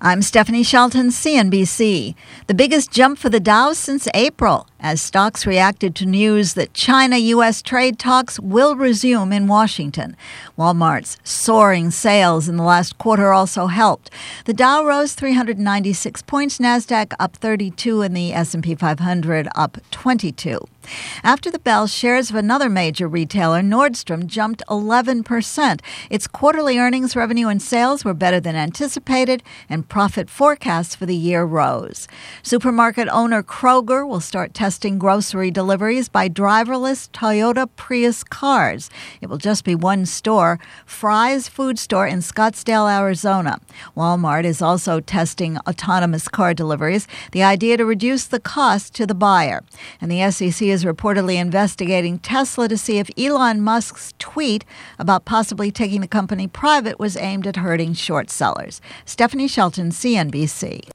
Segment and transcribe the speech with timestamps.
[0.00, 2.14] I'm Stephanie Shelton, CNBC.
[2.46, 7.16] The biggest jump for the Dow since April as stocks reacted to news that China
[7.16, 7.62] U.S.
[7.62, 10.16] trade talks will resume in Washington.
[10.56, 14.08] Walmart's soaring sales in the last quarter also helped.
[14.44, 20.60] The Dow rose 396 points, Nasdaq up 32 and the S&P 500 up 22.
[21.22, 25.80] After the bell, shares of another major retailer, Nordstrom, jumped 11%.
[26.10, 31.16] Its quarterly earnings, revenue, and sales were better than anticipated, and profit forecasts for the
[31.16, 32.08] year rose.
[32.42, 38.90] Supermarket owner Kroger will start testing grocery deliveries by driverless Toyota Prius cars.
[39.20, 43.60] It will just be one store, Fry's Food Store in Scottsdale, Arizona.
[43.96, 49.14] Walmart is also testing autonomous car deliveries, the idea to reduce the cost to the
[49.14, 49.62] buyer.
[50.00, 54.64] And the SEC is is reportedly investigating Tesla to see if Elon Musk's tweet
[54.96, 58.80] about possibly taking the company private was aimed at hurting short sellers.
[59.04, 60.88] Stephanie Shelton, CNBC.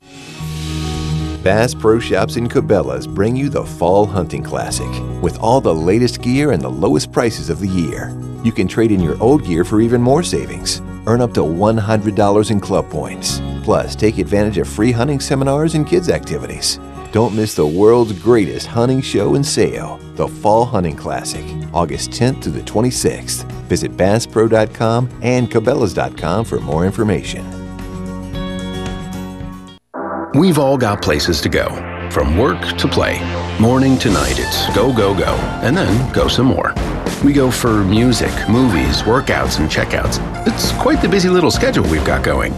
[1.43, 4.87] Bass Pro Shops and Cabela's bring you the Fall Hunting Classic
[5.21, 8.17] with all the latest gear and the lowest prices of the year.
[8.45, 10.81] You can trade in your old gear for even more savings.
[11.05, 13.41] Earn up to $100 in club points.
[13.63, 16.79] Plus, take advantage of free hunting seminars and kids' activities.
[17.13, 22.41] Don't miss the world's greatest hunting show and sale, the Fall Hunting Classic, August 10th
[22.41, 23.43] to the 26th.
[23.69, 27.45] Visit BassPro.com and Cabela's.com for more information.
[30.33, 31.67] We've all got places to go,
[32.09, 33.19] from work to play.
[33.61, 36.73] Morning to night, it's go, go, go, and then go some more.
[37.23, 40.17] We go for music, movies, workouts, and checkouts.
[40.47, 42.53] It's quite the busy little schedule we've got going.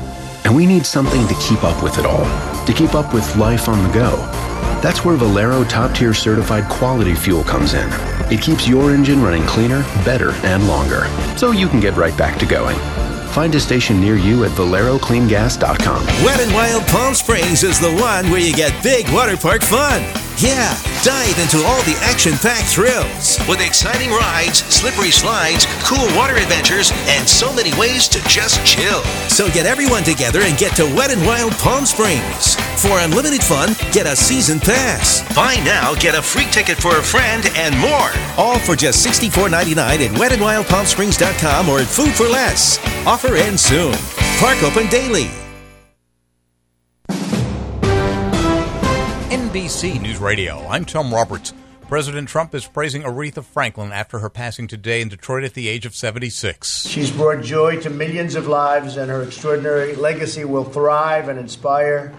[0.45, 2.23] And we need something to keep up with it all,
[2.65, 4.44] to keep up with life on the go.
[4.85, 7.89] That's where Valero top tier certified quality fuel comes in.
[8.31, 12.37] It keeps your engine running cleaner, better, and longer, so you can get right back
[12.37, 12.77] to going.
[13.29, 16.05] Find a station near you at valerocleangas.com.
[16.23, 20.03] Wet and Wild Palm Springs is the one where you get big water park fun.
[20.37, 26.35] Yeah, dive into all the action packed thrills with exciting rides, slippery slides, cool water
[26.35, 29.01] adventures, and so many ways to just chill.
[29.29, 32.55] So get everyone together and get to Wet Wild Palm Springs.
[32.81, 35.23] For unlimited fun, get a season pass.
[35.33, 38.11] Buy now, get a free ticket for a friend, and more.
[38.37, 42.77] All for just $64.99 at wetandwildpalmsprings.com or at Food for Less.
[43.07, 43.95] Offer ends soon.
[44.37, 45.29] Park open daily.
[49.35, 50.65] NBC News Radio.
[50.69, 51.53] I'm Tom Roberts.
[51.89, 55.85] President Trump is praising Aretha Franklin after her passing today in Detroit at the age
[55.85, 56.87] of 76.
[56.87, 62.15] She's brought joy to millions of lives, and her extraordinary legacy will thrive and inspire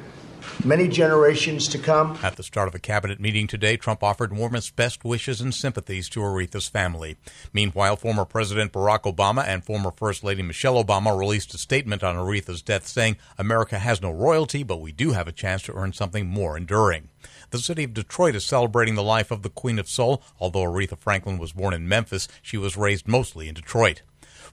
[0.65, 2.19] many generations to come.
[2.23, 6.09] At the start of a cabinet meeting today, Trump offered warmest best wishes and sympathies
[6.11, 7.17] to Aretha's family.
[7.53, 12.17] Meanwhile, former President Barack Obama and former First Lady Michelle Obama released a statement on
[12.17, 15.93] Aretha's death saying, America has no royalty, but we do have a chance to earn
[15.93, 17.09] something more enduring.
[17.51, 20.23] The city of Detroit is celebrating the life of the Queen of Soul.
[20.41, 24.03] Although Aretha Franklin was born in Memphis, she was raised mostly in Detroit.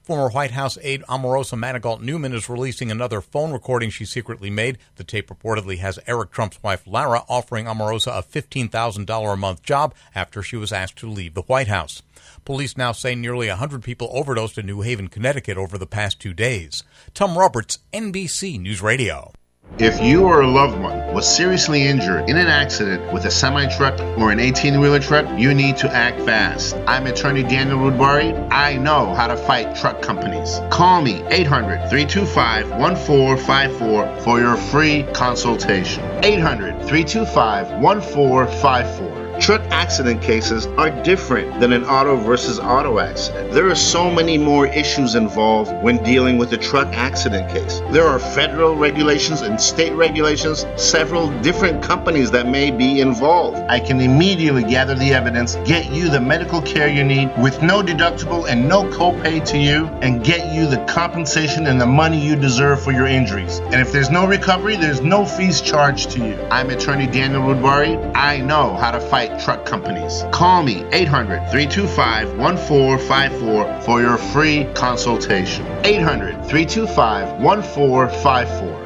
[0.04, 4.76] Former White House aide Omarosa Manigault Newman is releasing another phone recording she secretly made.
[4.96, 9.94] The tape reportedly has Eric Trump's wife Lara offering Omarosa a $15,000 a month job
[10.14, 12.02] after she was asked to leave the White House.
[12.44, 16.34] Police now say nearly 100 people overdosed in New Haven, Connecticut over the past two
[16.34, 16.82] days.
[17.14, 19.32] Tom Roberts, NBC News Radio.
[19.78, 23.66] If you or a loved one was seriously injured in an accident with a semi
[23.66, 26.76] truck or an 18 wheeler truck, you need to act fast.
[26.86, 28.48] I'm attorney Daniel Rudbari.
[28.52, 30.60] I know how to fight truck companies.
[30.70, 36.04] Call me 800 325 1454 for your free consultation.
[36.22, 39.23] 800 325 1454.
[39.40, 43.52] Truck accident cases are different than an auto versus auto accident.
[43.52, 47.80] There are so many more issues involved when dealing with a truck accident case.
[47.90, 53.58] There are federal regulations and state regulations, several different companies that may be involved.
[53.68, 57.82] I can immediately gather the evidence, get you the medical care you need with no
[57.82, 62.36] deductible and no copay to you, and get you the compensation and the money you
[62.36, 63.58] deserve for your injuries.
[63.58, 66.40] And if there's no recovery, there's no fees charged to you.
[66.50, 68.12] I'm attorney Daniel Rudbari.
[68.14, 70.24] I know how to fight truck companies.
[70.32, 75.66] Call me 800 325 1454 for your free consultation.
[75.84, 78.83] 800 325 1454.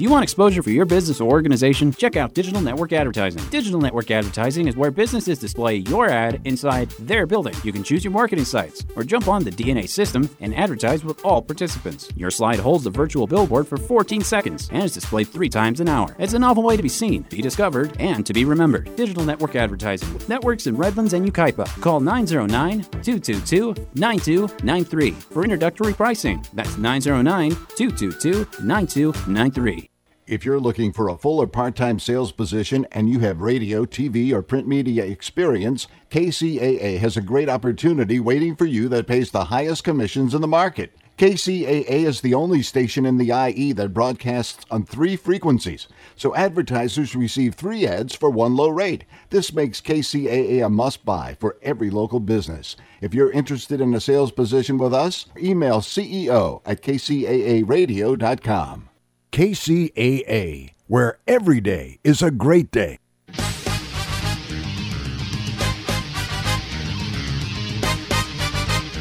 [0.00, 1.92] Do you want exposure for your business or organization?
[1.92, 3.42] Check out Digital Network Advertising.
[3.50, 7.54] Digital Network Advertising is where businesses display your ad inside their building.
[7.64, 11.22] You can choose your marketing sites or jump on the DNA system and advertise with
[11.22, 12.08] all participants.
[12.16, 15.88] Your slide holds the virtual billboard for 14 seconds and is displayed three times an
[15.90, 16.16] hour.
[16.18, 18.96] It's a novel way to be seen, be discovered, and to be remembered.
[18.96, 21.78] Digital Network Advertising with networks in Redlands and Yucaipa.
[21.82, 26.42] Call 909 222 9293 for introductory pricing.
[26.54, 29.89] That's 909 222 9293.
[30.30, 33.84] If you're looking for a full or part time sales position and you have radio,
[33.84, 39.32] TV, or print media experience, KCAA has a great opportunity waiting for you that pays
[39.32, 40.92] the highest commissions in the market.
[41.18, 47.16] KCAA is the only station in the IE that broadcasts on three frequencies, so advertisers
[47.16, 49.02] receive three ads for one low rate.
[49.30, 52.76] This makes KCAA a must buy for every local business.
[53.00, 58.89] If you're interested in a sales position with us, email CEO at kcaaradio.com.
[59.32, 62.98] KCAA, where every day is a great day.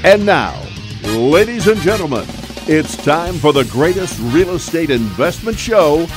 [0.03, 0.61] And now,
[1.03, 2.25] ladies and gentlemen,
[2.67, 6.07] it's time for the greatest real estate investment show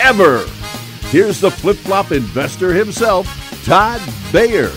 [0.00, 0.44] ever.
[1.08, 3.26] Here's the flip flop investor himself,
[3.64, 4.00] Todd
[4.32, 4.70] Bayer.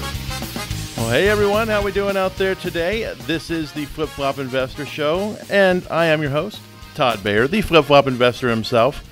[0.97, 3.13] Well, hey everyone, how we doing out there today?
[3.27, 6.59] This is the Flip Flop Investor Show, and I am your host,
[6.95, 9.03] Todd Bayer, the flip flop investor himself.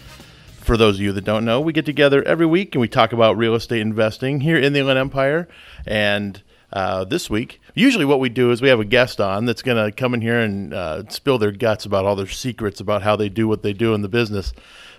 [0.59, 3.13] For those of you that don't know, we get together every week and we talk
[3.13, 5.47] about real estate investing here in the Inland Empire.
[5.85, 6.41] And
[6.74, 9.83] uh, this week, usually what we do is we have a guest on that's going
[9.83, 13.15] to come in here and uh, spill their guts about all their secrets about how
[13.15, 14.51] they do what they do in the business.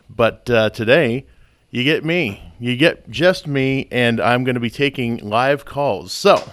[0.08, 1.26] But uh, today,
[1.70, 2.54] you get me.
[2.58, 6.12] You get just me, and I'm going to be taking live calls.
[6.12, 6.52] So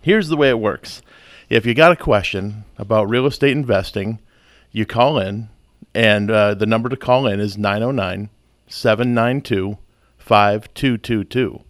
[0.00, 1.02] here's the way it works
[1.50, 4.20] if you got a question about real estate investing,
[4.72, 5.48] you call in,
[5.94, 8.30] and uh, the number to call in is 909
[8.68, 9.78] 792
[10.18, 11.60] 5222.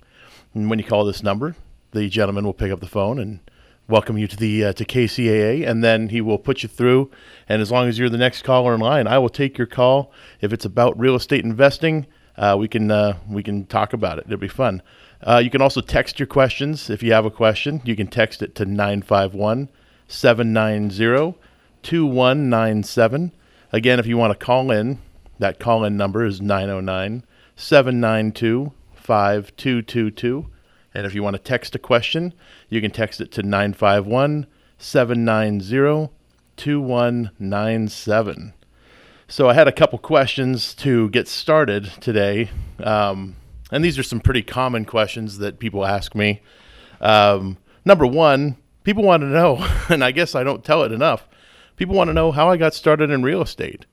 [0.54, 1.56] And when you call this number,
[1.92, 3.40] the gentleman will pick up the phone and
[3.88, 7.10] welcome you to the uh, to KCAA, and then he will put you through.
[7.48, 10.12] And as long as you're the next caller in line, I will take your call.
[10.40, 14.26] If it's about real estate investing, uh, we can uh, we can talk about it.
[14.26, 14.82] It'll be fun.
[15.22, 17.82] Uh, you can also text your questions if you have a question.
[17.84, 19.68] You can text it to 951
[20.08, 21.38] 790
[21.82, 23.32] 2197.
[23.72, 24.98] Again, if you want to call in,
[25.38, 27.24] that call in number is 909
[27.56, 30.46] 792 5222.
[30.92, 32.34] And if you want to text a question,
[32.68, 34.46] you can text it to 951
[34.78, 36.12] 790
[36.56, 38.52] 2197.
[39.28, 42.50] So I had a couple questions to get started today.
[42.82, 43.36] Um,
[43.70, 46.42] and these are some pretty common questions that people ask me.
[47.00, 51.26] Um, number one, people want to know, and I guess I don't tell it enough
[51.80, 53.86] people want to know how I got started in real estate.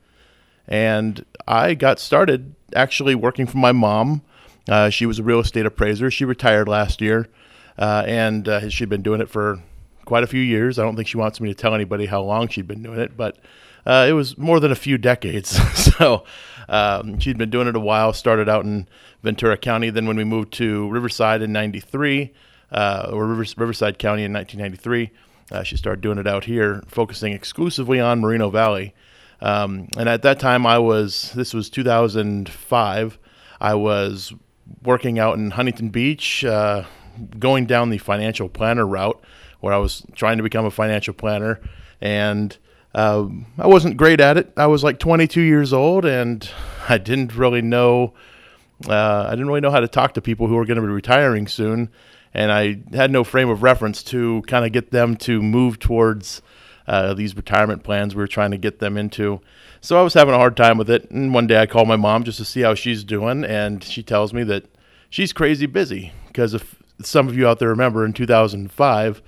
[0.67, 4.23] And I got started actually working for my mom
[4.69, 6.11] Uh, she was a real estate appraiser.
[6.11, 7.29] She retired last year,
[7.77, 9.63] uh, and uh, she'd been doing it for
[10.03, 10.77] quite a few years.
[10.77, 13.15] I don't think she wants me to tell anybody how long she'd been doing it,
[13.15, 13.37] but
[13.85, 15.51] uh, it was more than a few decades.
[15.95, 16.25] so
[16.67, 18.11] um, she'd been doing it a while.
[18.11, 18.89] Started out in
[19.23, 19.89] Ventura County.
[19.89, 22.33] Then when we moved to Riverside in '93,
[22.69, 25.11] uh, or Rivers, Riverside County in 1993,
[25.51, 28.93] uh, she started doing it out here, focusing exclusively on Moreno Valley.
[29.41, 33.19] Um, and at that time, I was this was 2005.
[33.59, 34.33] I was
[34.83, 36.83] working out in Huntington Beach, uh,
[37.39, 39.21] going down the financial planner route,
[39.59, 41.59] where I was trying to become a financial planner,
[42.01, 42.57] and
[42.93, 44.51] um, I wasn't great at it.
[44.57, 46.49] I was like 22 years old, and
[46.89, 48.13] I didn't really know.
[48.87, 50.87] Uh, I didn't really know how to talk to people who were going to be
[50.87, 51.89] retiring soon,
[52.33, 56.41] and I had no frame of reference to kind of get them to move towards
[56.87, 59.41] uh, these retirement plans we were trying to get them into.
[59.81, 61.09] So I was having a hard time with it.
[61.11, 64.03] And one day I called my mom just to see how she's doing, and she
[64.03, 64.65] tells me that
[65.09, 69.21] she's crazy busy because if some of you out there remember in 2005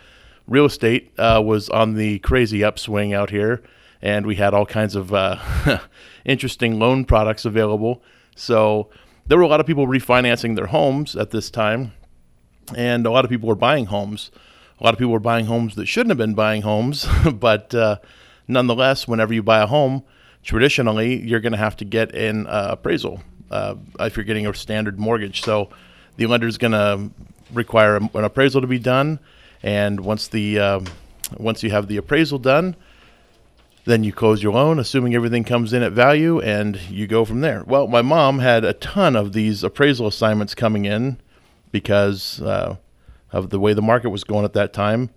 [0.48, 3.62] real estate uh, was on the crazy upswing out here,
[4.02, 5.38] and we had all kinds of uh,
[6.26, 8.02] interesting loan products available.
[8.36, 8.90] So
[9.28, 11.94] there were a lot of people refinancing their homes at this time,
[12.76, 14.32] and a lot of people were buying homes.
[14.80, 17.98] A lot of people were buying homes that shouldn't have been buying homes, but uh,
[18.48, 20.04] nonetheless, whenever you buy a home,
[20.44, 23.22] traditionally you're going to have to get an uh, appraisal
[23.52, 25.42] uh, if you're getting a standard mortgage.
[25.44, 25.70] So
[26.18, 27.12] the lender is going to
[27.54, 29.20] require an appraisal to be done
[29.64, 30.86] and once the um,
[31.38, 32.76] once you have the appraisal done,
[33.86, 37.42] then you close your loan, assuming everything comes in at value, and you go from
[37.42, 37.64] there.
[37.66, 41.20] Well, my mom had a ton of these appraisal assignments coming in
[41.72, 42.78] because uh,
[43.32, 45.10] of the way the market was going at that time,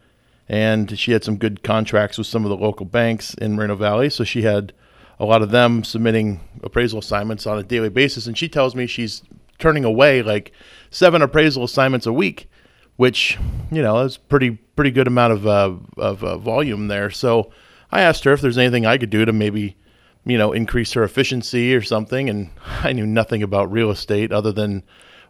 [0.49, 4.11] and she had some good contracts with some of the local banks in Moreno Valley,
[4.11, 4.73] so she had
[5.19, 8.87] a lot of them submitting appraisal assignments on a daily basis, and she tells me
[8.87, 9.23] she's
[9.59, 10.53] turning away like
[10.91, 12.49] seven appraisal assignments a week
[12.97, 13.39] which
[13.71, 17.11] you know is pretty pretty good amount of uh, of uh, volume there.
[17.11, 17.51] So
[17.91, 19.77] I asked her if there's anything I could do to maybe
[20.25, 22.51] you know increase her efficiency or something, and
[22.83, 24.83] I knew nothing about real estate other than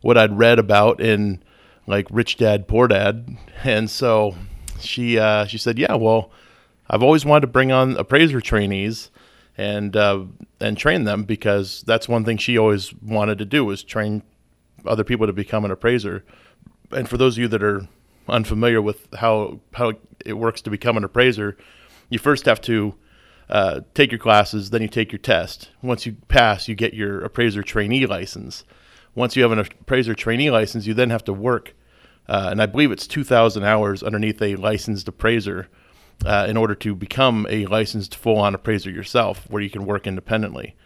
[0.02, 1.42] what I'd read about in
[1.86, 4.36] like Rich Dad Poor Dad, and so
[4.80, 6.30] she uh, she said, yeah, well,
[6.88, 9.10] I've always wanted to bring on appraiser trainees
[9.56, 10.24] and uh,
[10.60, 14.22] and train them because that's one thing she always wanted to do was train
[14.84, 16.24] other people to become an appraiser
[16.92, 17.88] and for those of you that are
[18.28, 19.92] unfamiliar with how how
[20.24, 21.56] it works to become an appraiser,
[22.08, 22.94] you first have to
[23.48, 25.70] uh, take your classes, then you take your test.
[25.82, 28.64] Once you pass, you get your appraiser trainee license.
[29.14, 31.74] Once you have an appraiser trainee license, you then have to work,
[32.28, 35.68] uh, and I believe it's 2,000 hours underneath a licensed appraiser
[36.24, 40.76] uh, in order to become a licensed full-on appraiser yourself, where you can work independently.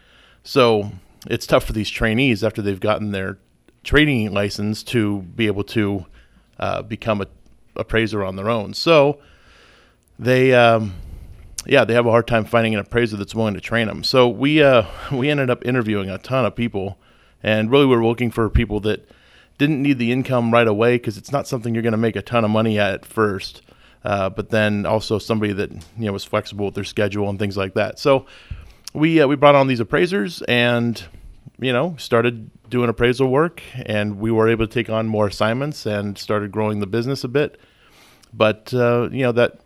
[0.43, 0.91] So
[1.29, 3.37] it's tough for these trainees after they've gotten their
[3.83, 6.05] training license to be able to
[6.59, 7.27] uh, become a
[7.77, 8.73] appraiser on their own.
[8.73, 9.19] So
[10.19, 10.95] they, um,
[11.65, 14.03] yeah, they have a hard time finding an appraiser that's willing to train them.
[14.03, 16.97] So we uh, we ended up interviewing a ton of people,
[17.43, 19.09] and really we are looking for people that
[19.57, 22.21] didn't need the income right away because it's not something you're going to make a
[22.21, 23.61] ton of money at first.
[24.03, 27.57] Uh, but then also somebody that you know was flexible with their schedule and things
[27.57, 27.99] like that.
[27.99, 28.25] So
[28.93, 31.03] we uh, we brought on these appraisers and
[31.59, 35.85] you know started doing appraisal work, and we were able to take on more assignments
[35.85, 37.59] and started growing the business a bit.
[38.33, 39.59] But uh, you know that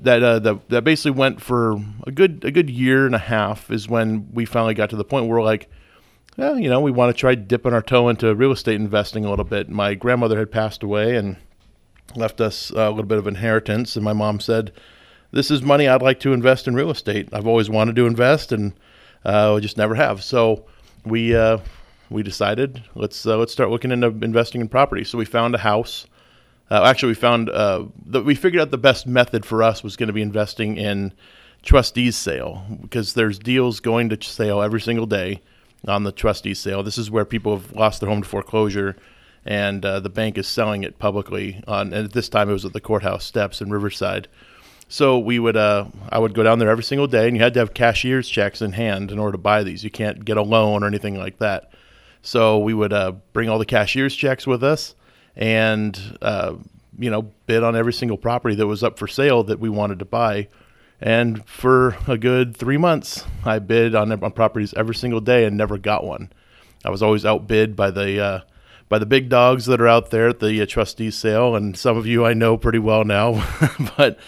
[0.00, 3.70] that uh, that that basically went for a good a good year and a half
[3.70, 5.70] is when we finally got to the point where we're like,
[6.36, 9.30] well, you know, we want to try dipping our toe into real estate investing a
[9.30, 9.68] little bit.
[9.68, 11.36] My grandmother had passed away and
[12.16, 14.72] left us a little bit of inheritance, and my mom said,
[15.30, 17.28] "This is money I'd like to invest in real estate.
[17.32, 18.72] I've always wanted to invest, and
[19.24, 20.64] uh, we just never have." So
[21.04, 21.58] we uh,
[22.10, 25.04] we decided let's uh, let's start looking into investing in property.
[25.04, 26.06] So we found a house.
[26.70, 29.96] Uh, actually, we found uh, that we figured out the best method for us was
[29.96, 31.12] going to be investing in
[31.62, 35.40] trustees sale because there's deals going to sale every single day
[35.86, 36.82] on the trustee sale.
[36.82, 38.96] This is where people have lost their home to foreclosure,
[39.44, 41.62] and uh, the bank is selling it publicly.
[41.66, 44.28] On and at this time, it was at the courthouse steps in Riverside.
[44.88, 47.54] So we would, uh, I would go down there every single day, and you had
[47.54, 49.82] to have cashier's checks in hand in order to buy these.
[49.82, 51.70] You can't get a loan or anything like that.
[52.22, 54.94] So we would uh, bring all the cashier's checks with us,
[55.36, 56.54] and uh,
[56.98, 59.98] you know bid on every single property that was up for sale that we wanted
[59.98, 60.48] to buy.
[61.00, 65.56] And for a good three months, I bid on, on properties every single day and
[65.56, 66.32] never got one.
[66.84, 68.40] I was always outbid by the uh,
[68.88, 71.96] by the big dogs that are out there at the uh, trustees sale, and some
[71.96, 73.44] of you I know pretty well now.
[73.96, 74.18] but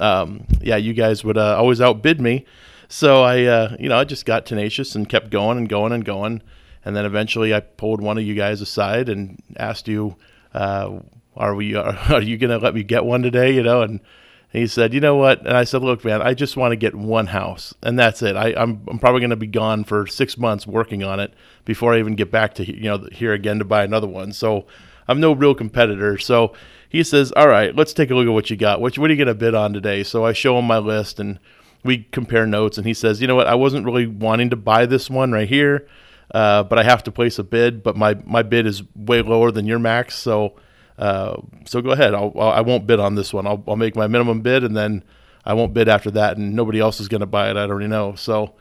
[0.00, 2.46] um, yeah, you guys would uh, always outbid me.
[2.88, 6.04] So I, uh, you know, I just got tenacious and kept going and going and
[6.04, 6.42] going
[6.84, 10.16] And then eventually I pulled one of you guys aside and asked you,
[10.54, 11.00] uh,
[11.36, 13.54] are we, are, are you going to let me get one today?
[13.54, 14.00] You know, and
[14.50, 15.40] he said, you know what?
[15.40, 18.34] And I said, look, man, I just want to get one house and that's it.
[18.34, 21.34] I, I'm, I'm probably going to be gone for six months working on it
[21.66, 24.32] before I even get back to, you know, here again to buy another one.
[24.32, 24.66] So
[25.06, 26.16] I'm no real competitor.
[26.16, 26.54] So
[26.88, 28.80] he says, all right, let's take a look at what you got.
[28.80, 30.02] What, what are you going to bid on today?
[30.02, 31.38] So I show him my list and
[31.84, 33.48] we compare notes and he says, you know what?
[33.48, 35.86] I wasn't really wanting to buy this one right here.
[36.34, 39.50] Uh, but I have to place a bid, but my, my bid is way lower
[39.50, 40.14] than your max.
[40.14, 40.56] So,
[40.98, 42.12] uh, so go ahead.
[42.12, 43.46] I'll, I won't bid on this one.
[43.46, 45.04] I'll, I'll make my minimum bid and then
[45.44, 47.56] I won't bid after that and nobody else is going to buy it.
[47.56, 48.16] I already know.
[48.16, 48.54] So,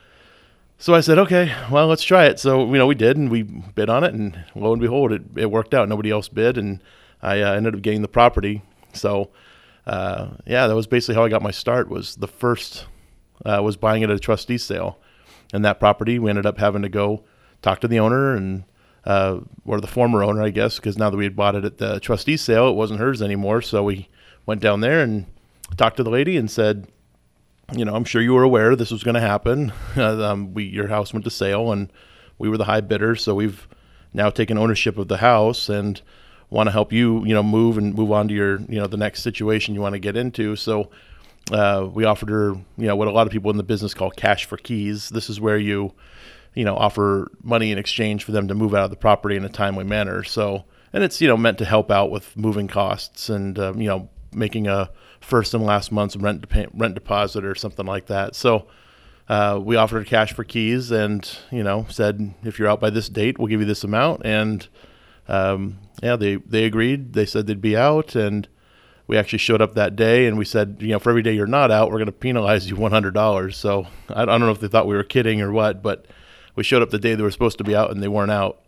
[0.77, 2.39] so I said, okay, well, let's try it.
[2.39, 5.24] So, you know, we did and we bid on it and lo and behold, it,
[5.36, 5.89] it worked out.
[5.89, 6.82] Nobody else bid and
[7.24, 8.62] I uh, ended up getting the property.
[8.94, 9.32] So,
[9.88, 12.86] uh, yeah, that was basically how I got my start was the first,
[13.46, 15.00] uh, was buying it at a trustee sale
[15.51, 16.20] and that property.
[16.20, 17.24] We ended up having to go
[17.63, 18.65] talk to the owner and
[19.08, 21.78] uh, or the former owner, I guess, because now that we had bought it at
[21.78, 23.62] the trustee sale, it wasn't hers anymore.
[23.62, 24.10] So we
[24.46, 25.26] went down there and
[25.78, 26.90] talked to the lady and said,
[27.74, 29.72] you know, I'm sure you were aware this was going to happen.
[29.96, 31.92] um, we your house went to sale and
[32.38, 33.66] we were the high bidder, so we've
[34.14, 36.02] now taken ownership of the house and
[36.50, 38.98] want to help you, you know, move and move on to your, you know, the
[38.98, 40.58] next situation you want to get into.
[40.58, 40.90] So
[41.52, 44.12] uh, we offered her, you know, what a lot of people in the business call
[44.12, 45.10] cash for keys.
[45.10, 45.94] This is where you
[46.58, 49.46] you know, offer money in exchange for them to move out of the property in
[49.46, 50.24] a timely manner.
[50.24, 53.88] So, and it's, you know, meant to help out with moving costs and, uh, you
[53.88, 54.90] know, making a
[55.22, 58.36] first and last month's rent, pay, rent deposit or something like that.
[58.36, 58.66] So,
[59.30, 63.08] uh, we offered cash for keys and, you know, said, if you're out by this
[63.08, 64.24] date, we'll give you this amount.
[64.26, 64.68] And,
[65.28, 67.14] um, yeah, they, they agreed.
[67.14, 68.48] They said they'd be out and,
[69.06, 71.48] we actually showed up that day and we said, you know, for every day you're
[71.48, 73.54] not out, we're going to penalize you $100.
[73.54, 76.08] So I, don't know if they thought we were kidding or what, but
[76.58, 78.60] we showed up the day they were supposed to be out and they weren't out.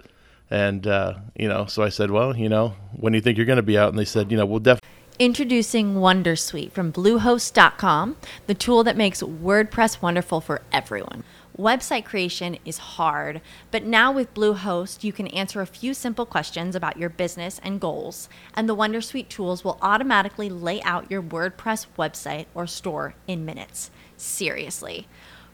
[0.50, 3.46] And, uh, you know, so I said, well, you know, when do you think you're
[3.46, 3.90] going to be out?
[3.90, 4.88] And they said, you know, we'll definitely.
[5.18, 8.16] Introducing Wondersuite from Bluehost.com,
[8.48, 11.24] the tool that makes WordPress wonderful for everyone.
[11.58, 16.74] Website creation is hard, but now with Bluehost, you can answer a few simple questions
[16.74, 21.88] about your business and goals, and the Wondersuite tools will automatically lay out your WordPress
[21.98, 23.92] website or store in minutes.
[24.16, 25.08] Seriously.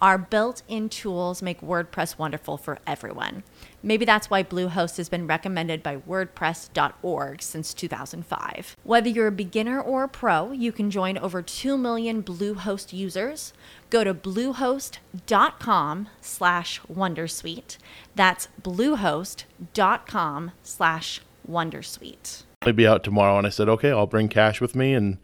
[0.00, 3.44] Our built in tools make WordPress wonderful for everyone.
[3.82, 8.76] Maybe that's why Bluehost has been recommended by WordPress.org since 2005.
[8.82, 13.54] Whether you're a beginner or a pro, you can join over 2 million Bluehost users.
[13.88, 17.78] Go to bluehost.com slash Wondersuite.
[18.14, 22.42] That's bluehost.com slash Wondersuite.
[22.62, 25.18] I'll be out tomorrow, and I said, okay, I'll bring cash with me, and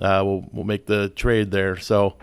[0.00, 1.76] uh, we'll, we'll make the trade there.
[1.78, 2.16] So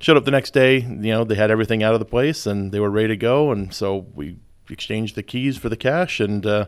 [0.00, 0.78] showed up the next day.
[0.78, 3.50] You know, they had everything out of the place and they were ready to go.
[3.50, 4.36] And so we
[4.70, 6.66] exchanged the keys for the cash and uh,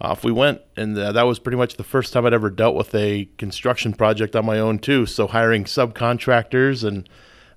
[0.00, 0.60] off we went.
[0.76, 3.92] And uh, that was pretty much the first time I'd ever dealt with a construction
[3.92, 5.06] project on my own, too.
[5.06, 7.08] So hiring subcontractors and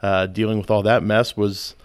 [0.01, 1.75] uh, dealing with all that mess was,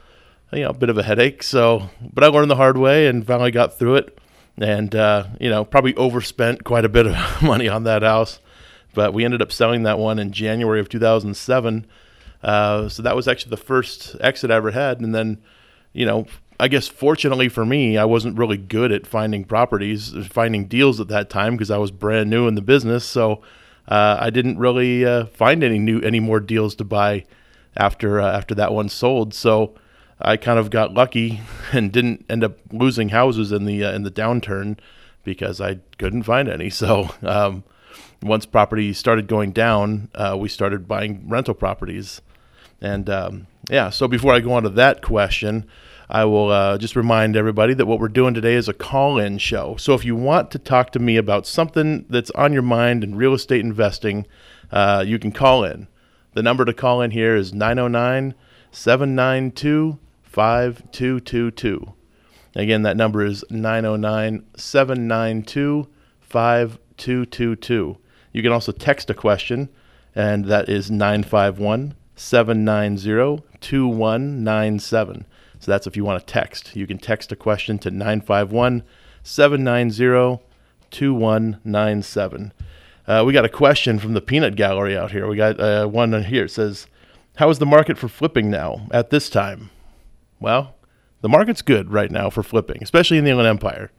[0.52, 1.42] you know, a bit of a headache.
[1.42, 4.18] So, but I learned the hard way and finally got through it.
[4.58, 8.38] And, uh, you know, probably overspent quite a bit of money on that house.
[8.94, 11.86] But we ended up selling that one in January of 2007
[12.42, 15.00] uh, so that was actually the first exit I ever had.
[15.00, 15.40] And then,
[15.92, 16.26] you know,
[16.58, 21.08] I guess fortunately for me, I wasn't really good at finding properties, finding deals at
[21.08, 23.04] that time because I was brand new in the business.
[23.04, 23.42] So
[23.88, 27.24] uh, I didn't really uh, find any new any more deals to buy
[27.76, 29.34] after uh, after that one sold.
[29.34, 29.74] So
[30.20, 31.40] I kind of got lucky
[31.72, 34.78] and didn't end up losing houses in the uh, in the downturn
[35.24, 36.70] because I couldn't find any.
[36.70, 37.64] So um,
[38.22, 42.20] once property started going down, we started buying rental properties.
[42.82, 45.66] And um, yeah, so before I go on to that question,
[46.10, 49.38] I will uh, just remind everybody that what we're doing today is a call in
[49.38, 49.76] show.
[49.76, 53.14] So if you want to talk to me about something that's on your mind in
[53.14, 54.26] real estate investing,
[54.72, 55.86] uh, you can call in.
[56.34, 58.34] The number to call in here is 909
[58.72, 61.92] 792 5222.
[62.56, 65.86] Again, that number is 909 792
[66.20, 67.96] 5222.
[68.32, 69.68] You can also text a question,
[70.16, 75.26] and that is 951 790 2197.
[75.58, 76.74] So that's if you want to text.
[76.74, 78.82] You can text a question to 951
[79.22, 80.42] 790
[80.90, 82.52] 2197.
[83.06, 85.26] Uh, we got a question from the peanut gallery out here.
[85.26, 86.44] We got uh, one here.
[86.44, 86.86] It says,
[87.36, 89.70] "How is the market for flipping now at this time?"
[90.38, 90.76] Well,
[91.20, 93.90] the market's good right now for flipping, especially in the Inland Empire.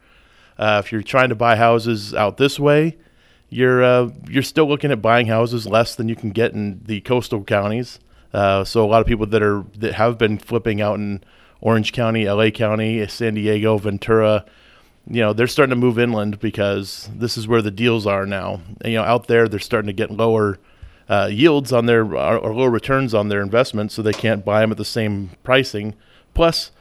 [0.57, 2.97] Uh, if you're trying to buy houses out this way,
[3.53, 7.01] you're uh, you're still looking at buying houses less than you can get in the
[7.01, 7.99] coastal counties.
[8.33, 11.23] Uh, so a lot of people that are that have been flipping out in
[11.61, 14.43] Orange County, LA County, San Diego, Ventura,
[15.07, 18.61] you know, they're starting to move inland because this is where the deals are now.
[18.81, 20.59] And, you know, out there they're starting to get lower
[21.07, 24.71] uh, yields on their or lower returns on their investments, so they can't buy them
[24.71, 25.95] at the same pricing.
[26.33, 26.71] Plus,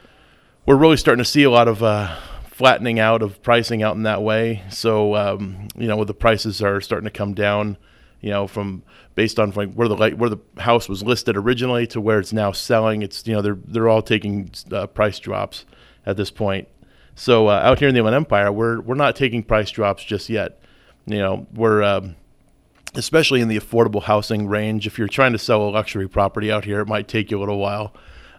[0.64, 2.16] we're really starting to see a lot of uh,
[2.52, 4.62] flattening out of pricing out in that way.
[4.70, 7.76] So um, you know, the prices are starting to come down.
[8.20, 8.84] You know, from
[9.16, 12.52] based on like where the where the house was listed originally to where it's now
[12.52, 13.02] selling.
[13.02, 15.64] It's you know they're they're all taking uh, price drops
[16.06, 16.68] at this point.
[17.14, 20.28] So uh, out here in the Inland Empire, we're we're not taking price drops just
[20.28, 20.60] yet.
[21.06, 22.14] You know, we're um,
[22.94, 24.86] especially in the affordable housing range.
[24.86, 27.40] If you're trying to sell a luxury property out here, it might take you a
[27.40, 27.92] little while.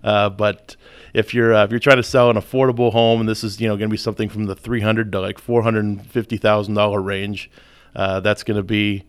[0.03, 0.75] Uh, but
[1.13, 3.67] if you're uh, if you're trying to sell an affordable home, and this is you
[3.67, 6.37] know going to be something from the three hundred to like four hundred and fifty
[6.37, 7.49] thousand dollar range,
[7.95, 9.03] uh, that's going to be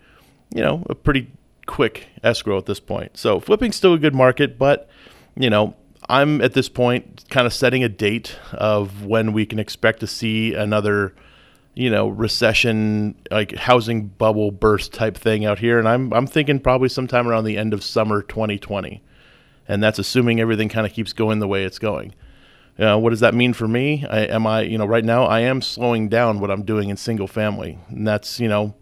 [0.55, 1.31] you know a pretty
[1.67, 3.17] quick escrow at this point.
[3.17, 4.89] So flipping's still a good market, but
[5.37, 5.75] you know
[6.09, 10.07] I'm at this point kind of setting a date of when we can expect to
[10.07, 11.15] see another
[11.75, 16.61] you know recession like housing bubble burst type thing out here and I'm I'm thinking
[16.61, 19.03] probably sometime around the end of summer 2020
[19.69, 22.15] and that's assuming everything kind of keeps going the way it's going.
[22.79, 24.05] Uh, what does that mean for me?
[24.09, 26.97] I, am I, you know, right now I am slowing down what I'm doing in
[26.97, 28.75] single family, and that's, you know,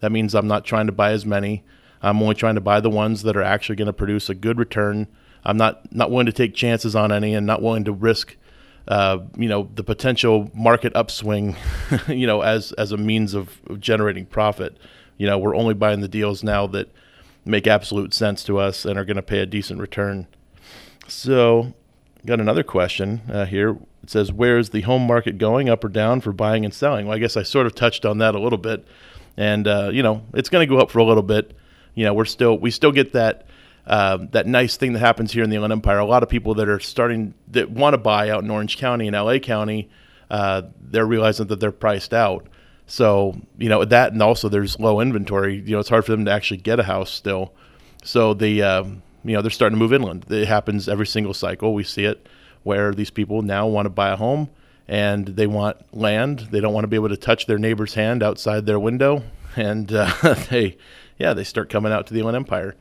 [0.00, 1.64] that means I'm not trying to buy as many.
[2.02, 4.58] I'm only trying to buy the ones that are actually going to produce a good
[4.58, 5.08] return.
[5.44, 8.36] I'm not not willing to take chances on any, and not willing to risk,
[8.86, 11.56] uh, you know, the potential market upswing,
[12.08, 14.76] you know, as as a means of generating profit.
[15.16, 16.92] You know, we're only buying the deals now that
[17.44, 20.26] make absolute sense to us and are going to pay a decent return.
[21.06, 21.72] So,
[22.26, 23.70] got another question uh, here.
[24.02, 27.06] It says, "Where is the home market going, up or down, for buying and selling?"
[27.06, 28.86] Well, I guess I sort of touched on that a little bit,
[29.36, 31.56] and uh, you know, it's going to go up for a little bit.
[31.94, 33.46] You know, we're still we still get that.
[33.86, 35.98] Uh, that nice thing that happens here in the Inland Empire.
[35.98, 39.06] A lot of people that are starting that want to buy out in Orange County
[39.06, 39.88] and LA County,
[40.30, 42.46] uh, they're realizing that they're priced out.
[42.88, 45.56] So, you know, that and also there's low inventory.
[45.56, 47.52] You know, it's hard for them to actually get a house still.
[48.02, 50.24] So the, um, you know, they're starting to move inland.
[50.30, 51.74] It happens every single cycle.
[51.74, 52.26] We see it
[52.62, 54.48] where these people now want to buy a home
[54.88, 56.48] and they want land.
[56.50, 59.22] They don't want to be able to touch their neighbor's hand outside their window.
[59.56, 60.12] And uh,
[60.50, 60.76] they,
[61.18, 62.76] yeah, they start coming out to the Inland Empire.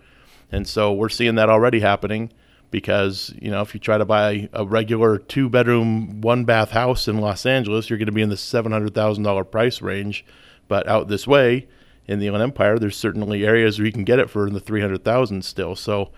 [0.51, 2.29] And so we're seeing that already happening
[2.71, 7.08] because you know if you try to buy a regular two bedroom one bath house
[7.08, 10.25] in Los Angeles you're going to be in the $700,000 price range.
[10.67, 11.67] But out this way
[12.08, 14.60] in the Inland Empire there's certainly areas where you can get it for in the
[14.60, 15.75] 300,000 still.
[15.75, 16.12] So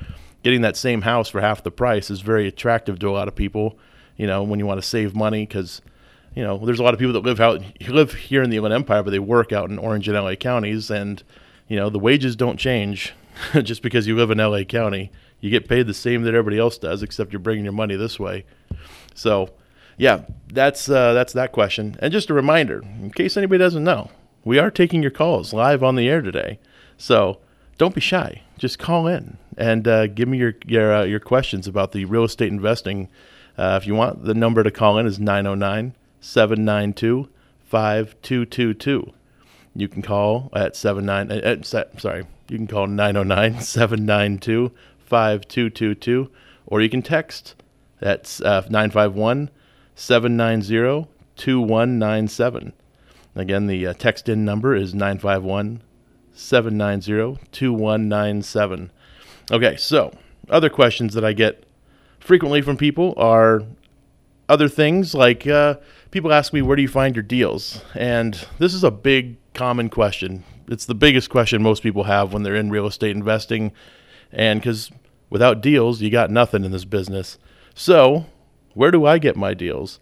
[0.43, 3.35] getting that same house for half the price is very attractive to a lot of
[3.35, 3.77] people
[4.17, 5.81] you know when you want to save money cuz
[6.35, 8.73] you know there's a lot of people that live out live here in the Inland
[8.73, 11.23] Empire but they work out in Orange and LA counties and
[11.67, 13.13] you know the wages don't change
[13.63, 16.77] just because you live in LA County you get paid the same that everybody else
[16.77, 18.45] does, except you're bringing your money this way.
[19.13, 19.49] So,
[19.97, 21.97] yeah, that's uh, that's that question.
[21.99, 24.11] And just a reminder, in case anybody doesn't know,
[24.43, 26.59] we are taking your calls live on the air today.
[26.97, 27.39] So
[27.77, 28.43] don't be shy.
[28.57, 32.23] Just call in and uh, give me your your uh, your questions about the real
[32.23, 33.09] estate investing.
[33.57, 37.29] Uh, if you want, the number to call in is 909 792
[37.65, 39.13] 5222.
[39.75, 44.71] You can call at 79 uh, uh, sorry, you can call 909 792
[45.09, 46.29] 5222,
[46.67, 47.55] or you can text
[47.99, 49.49] That's uh, 951
[49.95, 52.73] 790 2197.
[53.35, 55.81] Again, the uh, text in number is 951
[56.33, 58.91] 790 2197.
[59.51, 60.11] Okay, so
[60.49, 61.63] other questions that I get
[62.19, 63.63] frequently from people are
[64.47, 65.75] other things like uh,
[66.11, 67.81] people ask me, Where do you find your deals?
[67.95, 70.43] And this is a big, common question.
[70.67, 73.71] It's the biggest question most people have when they're in real estate investing
[74.31, 74.91] and because
[75.29, 77.37] without deals, you got nothing in this business.
[77.73, 78.25] So,
[78.73, 79.99] where do I get my deals?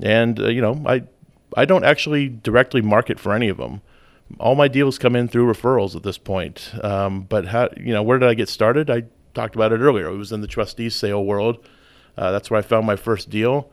[0.00, 1.02] And uh, you know, I
[1.56, 3.82] I don't actually directly market for any of them.
[4.38, 6.70] All my deals come in through referrals at this point.
[6.82, 8.90] Um, but how you know where did I get started?
[8.90, 9.04] I
[9.34, 10.08] talked about it earlier.
[10.08, 11.66] It was in the trustee sale world.
[12.16, 13.70] Uh, that's where I found my first deal.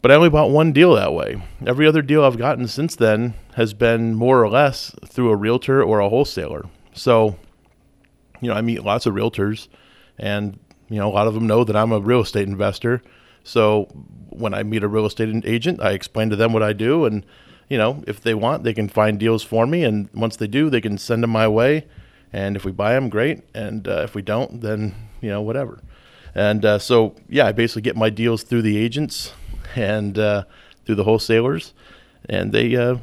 [0.00, 1.42] But I only bought one deal that way.
[1.66, 5.82] Every other deal I've gotten since then has been more or less through a realtor
[5.82, 6.66] or a wholesaler.
[6.92, 7.36] So
[8.40, 9.68] you know, I meet lots of realtors,
[10.18, 13.02] and you know, a lot of them know that I'm a real estate investor.
[13.44, 13.84] So
[14.30, 17.24] when I meet a real estate agent, I explain to them what I do, and
[17.68, 20.70] you know, if they want, they can find deals for me, and once they do,
[20.70, 21.86] they can send them my way.
[22.32, 23.42] And if we buy them, great.
[23.54, 25.80] And uh, if we don't, then you know, whatever.
[26.34, 29.32] And uh, so, yeah, I basically get my deals through the agents
[29.74, 30.44] and uh,
[30.84, 31.74] through the wholesalers,
[32.28, 32.96] and they, uh,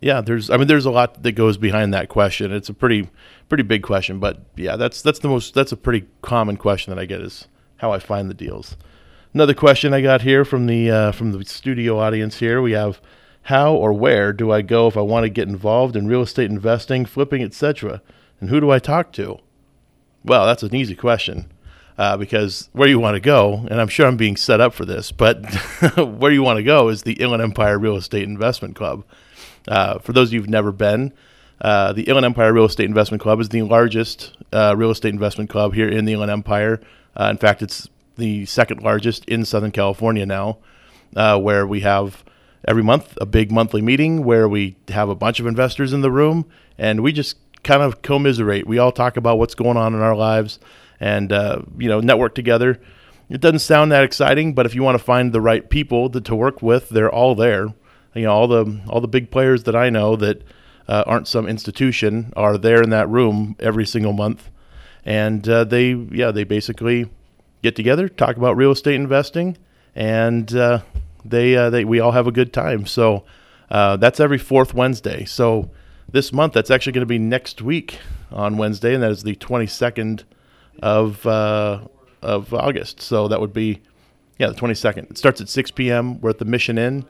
[0.00, 2.52] yeah, there's, I mean, there's a lot that goes behind that question.
[2.52, 3.08] It's a pretty,
[3.48, 7.00] pretty big question, but yeah, that's that's the most, that's a pretty common question that
[7.00, 8.76] I get is how I find the deals.
[9.32, 12.60] Another question I got here from the uh, from the studio audience here.
[12.60, 13.00] We have,
[13.42, 16.50] how or where do I go if I want to get involved in real estate
[16.50, 18.02] investing, flipping, etc.
[18.40, 19.38] And who do I talk to?
[20.24, 21.52] Well, that's an easy question
[21.96, 24.84] uh, because where you want to go, and I'm sure I'm being set up for
[24.84, 25.44] this, but
[25.96, 29.04] where you want to go is the Inland Empire Real Estate Investment Club.
[29.68, 31.12] Uh, for those of you who've never been,
[31.60, 35.50] uh, the Inland Empire Real Estate Investment Club is the largest uh, real estate investment
[35.50, 36.80] club here in the Inland Empire.
[37.18, 40.58] Uh, in fact, it's the second largest in Southern California now,
[41.16, 42.24] uh, where we have
[42.66, 46.10] every month a big monthly meeting where we have a bunch of investors in the
[46.10, 46.46] room
[46.76, 48.66] and we just kind of commiserate.
[48.66, 50.58] We all talk about what's going on in our lives
[50.98, 51.30] and
[51.78, 52.80] you know network together.
[53.30, 56.20] It doesn't sound that exciting, but if you want to find the right people to,
[56.20, 57.68] to work with, they're all there.
[58.14, 60.42] You know all the all the big players that I know that
[60.88, 64.50] uh, aren't some institution are there in that room every single month,
[65.04, 67.08] and uh, they yeah they basically
[67.62, 69.56] get together, talk about real estate investing,
[69.94, 70.80] and uh,
[71.24, 72.86] they uh, they we all have a good time.
[72.86, 73.24] So
[73.70, 75.24] uh, that's every fourth Wednesday.
[75.24, 75.70] So
[76.10, 77.98] this month that's actually going to be next week
[78.32, 80.24] on Wednesday, and that is the 22nd
[80.82, 81.82] of uh,
[82.22, 83.00] of August.
[83.00, 83.80] So that would be
[84.38, 85.10] yeah the 22nd.
[85.10, 86.20] It starts at 6 p.m.
[86.20, 87.04] We're at the Mission Inn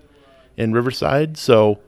[0.60, 1.36] in Riverside.
[1.38, 1.80] So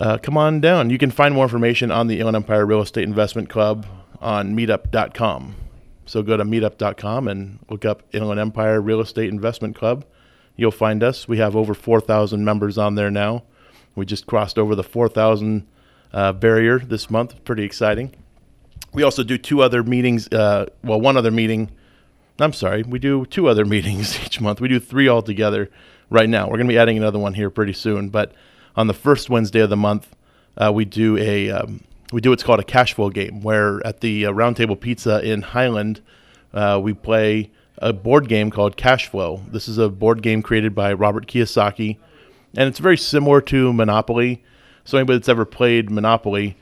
[0.00, 0.90] uh, come on down.
[0.90, 3.86] You can find more information on the Inland Empire Real Estate Investment Club
[4.20, 5.54] on Meetup.com.
[6.06, 10.04] So go to Meetup.com and look up Inland Empire Real Estate Investment Club.
[10.56, 11.28] You'll find us.
[11.28, 13.44] We have over 4,000 members on there now.
[13.94, 15.66] We just crossed over the 4,000
[16.12, 17.44] uh, barrier this month.
[17.44, 18.14] Pretty exciting.
[18.92, 20.28] We also do two other meetings.
[20.28, 21.70] Uh, well, one other meeting.
[22.38, 22.82] I'm sorry.
[22.82, 24.60] We do two other meetings each month.
[24.60, 25.70] We do three altogether
[26.14, 26.46] right now.
[26.46, 28.08] We're going to be adding another one here pretty soon.
[28.08, 28.32] But
[28.76, 30.14] on the first Wednesday of the month,
[30.56, 34.00] uh, we do a um, we do what's called a cash flow game, where at
[34.00, 36.00] the uh, Roundtable Pizza in Highland,
[36.52, 39.42] uh, we play a board game called Cash Flow.
[39.50, 41.98] This is a board game created by Robert Kiyosaki,
[42.56, 44.44] and it's very similar to Monopoly.
[44.84, 46.56] So anybody that's ever played Monopoly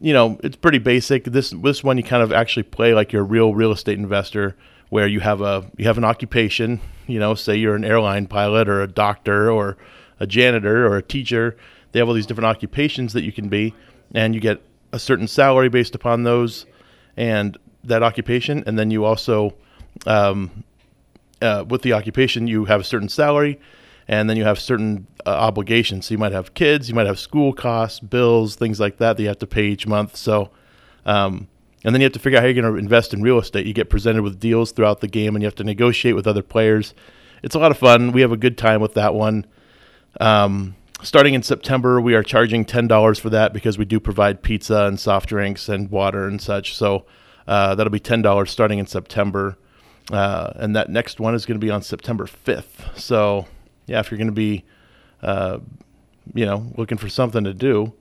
[0.00, 1.24] you know, it's pretty basic.
[1.24, 4.56] This this one you kind of actually play like you're a real real estate investor,
[4.90, 6.80] where you have a you have an occupation.
[7.06, 9.76] You know, say you're an airline pilot or a doctor or
[10.20, 11.56] a janitor or a teacher.
[11.92, 13.74] They have all these different occupations that you can be,
[14.14, 14.60] and you get
[14.92, 16.66] a certain salary based upon those
[17.16, 19.54] and that occupation, and then you also
[20.06, 20.64] um,
[21.40, 23.58] uh, with the occupation you have a certain salary
[24.08, 26.06] and then you have certain uh, obligations.
[26.06, 29.22] So you might have kids, you might have school costs, bills, things like that that
[29.22, 30.16] you have to pay each month.
[30.16, 30.50] So,
[31.04, 31.46] um,
[31.84, 33.66] and then you have to figure out how you're going to invest in real estate.
[33.66, 36.42] You get presented with deals throughout the game, and you have to negotiate with other
[36.42, 36.94] players.
[37.42, 38.12] It's a lot of fun.
[38.12, 39.46] We have a good time with that one.
[40.20, 44.42] Um, starting in September, we are charging ten dollars for that because we do provide
[44.42, 46.74] pizza and soft drinks and water and such.
[46.74, 47.06] So
[47.46, 49.56] uh, that'll be ten dollars starting in September.
[50.10, 52.98] Uh, and that next one is going to be on September 5th.
[52.98, 53.46] So
[53.86, 54.64] yeah, if you're going to be,
[55.22, 55.58] uh,
[56.34, 57.92] you know, looking for something to do,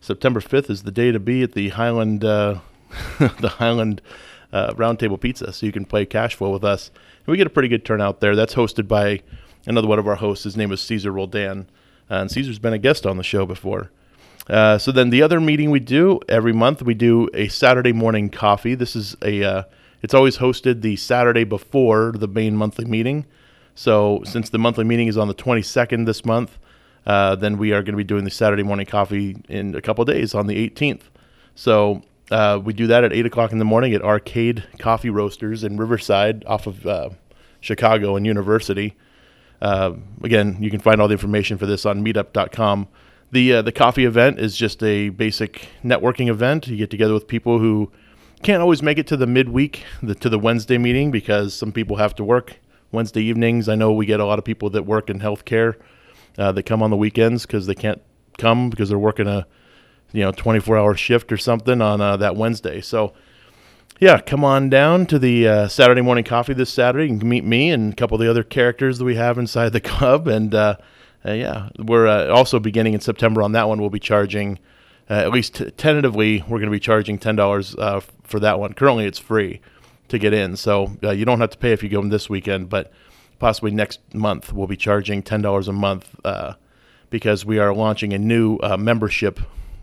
[0.00, 2.60] September 5th is the day to be at the Highland, uh,
[3.40, 4.02] the Highland
[4.52, 6.90] uh, Roundtable Pizza, so you can play cash flow with us.
[7.18, 8.34] And we get a pretty good turnout there.
[8.34, 9.22] That's hosted by
[9.66, 10.44] another one of our hosts.
[10.44, 11.68] His name is Caesar Roldan,
[12.08, 13.90] and Caesar's been a guest on the show before.
[14.48, 18.30] Uh, so then the other meeting we do every month, we do a Saturday morning
[18.30, 18.74] coffee.
[18.74, 19.62] This is a, uh,
[20.02, 23.26] it's always hosted the Saturday before the main monthly meeting.
[23.74, 26.58] So since the monthly meeting is on the 22nd this month,
[27.06, 30.04] uh, then we are going to be doing the Saturday morning coffee in a couple
[30.04, 31.02] days on the 18th.
[31.54, 35.64] So uh, we do that at 8 o'clock in the morning at Arcade Coffee Roasters
[35.64, 37.10] in Riverside off of uh,
[37.60, 38.96] Chicago and University.
[39.60, 42.88] Uh, again, you can find all the information for this on meetup.com.
[43.32, 46.66] The, uh, the coffee event is just a basic networking event.
[46.66, 47.92] You get together with people who
[48.42, 51.96] can't always make it to the midweek, the, to the Wednesday meeting because some people
[51.96, 52.56] have to work
[52.92, 53.68] Wednesday evenings.
[53.68, 55.76] I know we get a lot of people that work in healthcare
[56.38, 58.00] uh, that come on the weekends because they can't
[58.38, 59.46] come because they're working a
[60.12, 62.80] you know 24 hour shift or something on uh, that Wednesday.
[62.80, 63.12] So
[63.98, 67.06] yeah, come on down to the uh, Saturday morning coffee this Saturday.
[67.08, 69.80] Can meet me and a couple of the other characters that we have inside the
[69.80, 70.26] club.
[70.26, 70.76] And uh,
[71.24, 73.80] uh, yeah, we're uh, also beginning in September on that one.
[73.80, 74.58] We'll be charging.
[75.08, 77.74] at least t- tentatively, we're going to be charging ten dollars
[78.22, 78.72] for that one.
[78.72, 79.60] Currently, it's free
[80.08, 80.56] to get in.
[80.56, 82.92] So uh, you don't have to pay if you go this weekend, but
[83.38, 86.14] possibly next month we'll be charging ten dollars a month.
[86.24, 86.54] Uh,
[87.10, 89.40] because we are launching a new uh, membership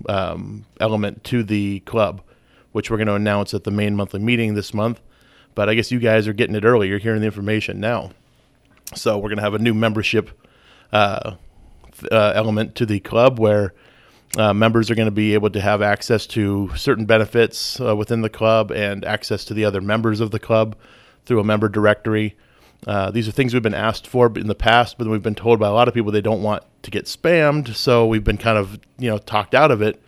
[0.08, 2.22] um, element to the club,
[2.72, 5.02] which we're going to announce at the main monthly meeting this month.
[5.56, 6.88] But I guess you guys are getting it early.
[6.88, 8.12] You're hearing the information now.
[8.96, 10.30] So we're going to have a new membership
[10.94, 11.36] uh,
[12.12, 13.74] uh, element to the club where
[14.38, 18.22] uh, members are going to be able to have access to certain benefits uh, within
[18.22, 20.76] the club and access to the other members of the club
[21.26, 22.36] through a member directory.
[22.86, 25.60] Uh, these are things we've been asked for in the past, but we've been told
[25.60, 27.76] by a lot of people they don't want to get spammed.
[27.76, 30.02] So we've been kind of you know talked out of it.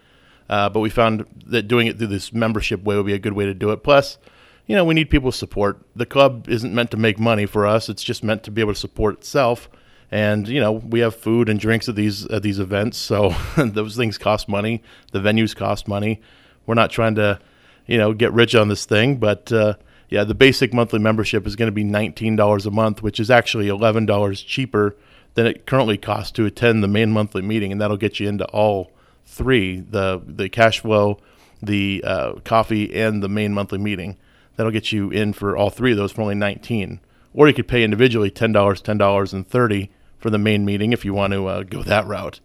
[0.50, 3.34] Uh, but we found that doing it through this membership way would be a good
[3.34, 3.84] way to do it.
[3.84, 4.18] Plus,
[4.66, 5.80] you know, we need people's support.
[5.96, 8.74] The club isn't meant to make money for us; it's just meant to be able
[8.74, 9.70] to support itself.
[10.12, 13.96] And you know, we have food and drinks at these at these events, so those
[13.96, 14.82] things cost money.
[15.12, 16.22] The venues cost money.
[16.66, 17.40] We're not trying to,
[17.86, 19.74] you know, get rich on this thing, but uh,
[20.10, 23.68] yeah, the basic monthly membership is going to be $19 a month, which is actually
[23.68, 24.96] $11 cheaper
[25.36, 28.46] than it currently costs to attend the main monthly meeting, and that'll get you into
[28.46, 28.92] all
[29.26, 31.20] three: the the cash flow,
[31.62, 34.18] the uh, coffee, and the main monthly meeting.
[34.56, 37.00] That'll get you in for all three of those for only 19.
[37.34, 41.14] Or you could pay individually $10, $10, and 30 for the main meeting if you
[41.14, 42.42] want to uh, go that route.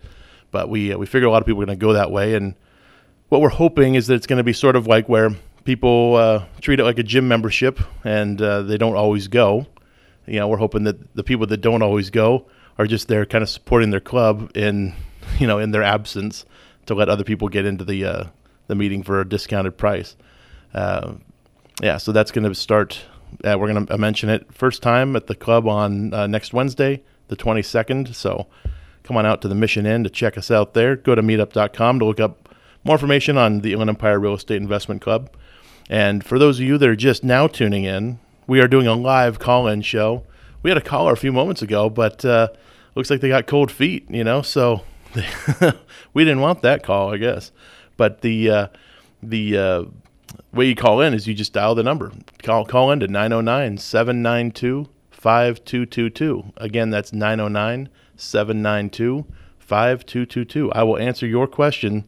[0.53, 2.35] But we uh, we figure a lot of people are going to go that way,
[2.35, 2.55] and
[3.31, 5.31] what we're hoping is that it's going to be sort of like where
[5.65, 9.67] people uh, treat it like a gym membership, and uh, they don't always go.
[10.27, 12.47] You know, we're hoping that the people that don't always go
[12.79, 14.95] are just there, kind of supporting their club in
[15.39, 16.45] you know in their absence
[16.87, 18.25] to let other people get into the uh,
[18.67, 20.17] the meeting for a discounted price.
[20.73, 21.15] Uh,
[21.83, 23.01] yeah, so that's going to start.
[23.43, 28.15] we're going to mention it first time at the club on next Wednesday the 22nd.
[28.15, 28.47] So
[29.03, 30.97] come on out to the Mission Inn to check us out there.
[30.97, 32.49] Go to meetup.com to look up
[32.85, 35.31] more information on the Inland Empire Real Estate Investment Club.
[35.89, 38.95] And for those of you that are just now tuning in, we are doing a
[38.95, 40.25] live call in show.
[40.63, 42.49] We had a caller a few moments ago, but uh,
[42.95, 44.83] looks like they got cold feet, you know, so
[46.15, 47.53] we didn't want that call, I guess.
[47.97, 48.67] But the uh,
[49.23, 49.85] the uh,
[50.53, 52.13] way you call in is you just dial the number.
[52.43, 56.53] Call call in to 909 792 5222.
[56.57, 59.25] Again, that's 909 792
[59.59, 60.73] 5222.
[60.73, 62.05] I will answer your question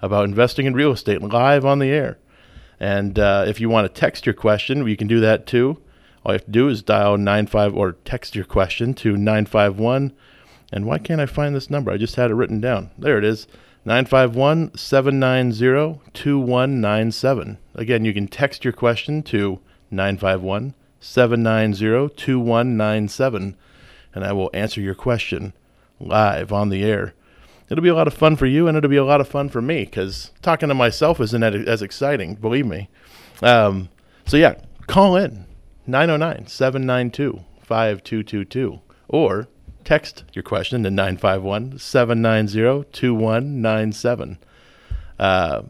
[0.00, 2.18] about investing in real estate live on the air.
[2.80, 5.80] And uh, if you want to text your question, you can do that too.
[6.24, 10.12] All you have to do is dial 95 or text your question to 951.
[10.72, 11.90] And why can't I find this number?
[11.90, 12.90] I just had it written down.
[12.98, 13.46] There it is
[13.84, 17.58] 951 790 2197.
[17.74, 19.60] Again, you can text your question to
[19.90, 23.56] 951 790 2197,
[24.14, 25.52] and I will answer your question
[26.00, 27.14] live on the air.
[27.70, 29.48] It'll be a lot of fun for you, and it'll be a lot of fun
[29.48, 32.88] for me because talking to myself isn't as exciting, believe me.
[33.42, 33.90] Um,
[34.26, 34.54] so, yeah,
[34.86, 35.46] call in
[35.86, 39.48] 909 792 5222 or
[39.84, 44.38] text your question to 951 790 2197.
[45.18, 45.62] Uh,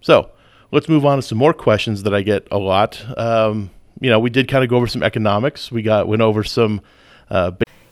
[0.00, 0.30] so,
[0.70, 3.02] let's move on to some more questions that I get a lot.
[3.18, 5.72] Um, you know, we did kind of go over some economics.
[5.72, 6.82] We got went over some.
[7.30, 7.52] Uh,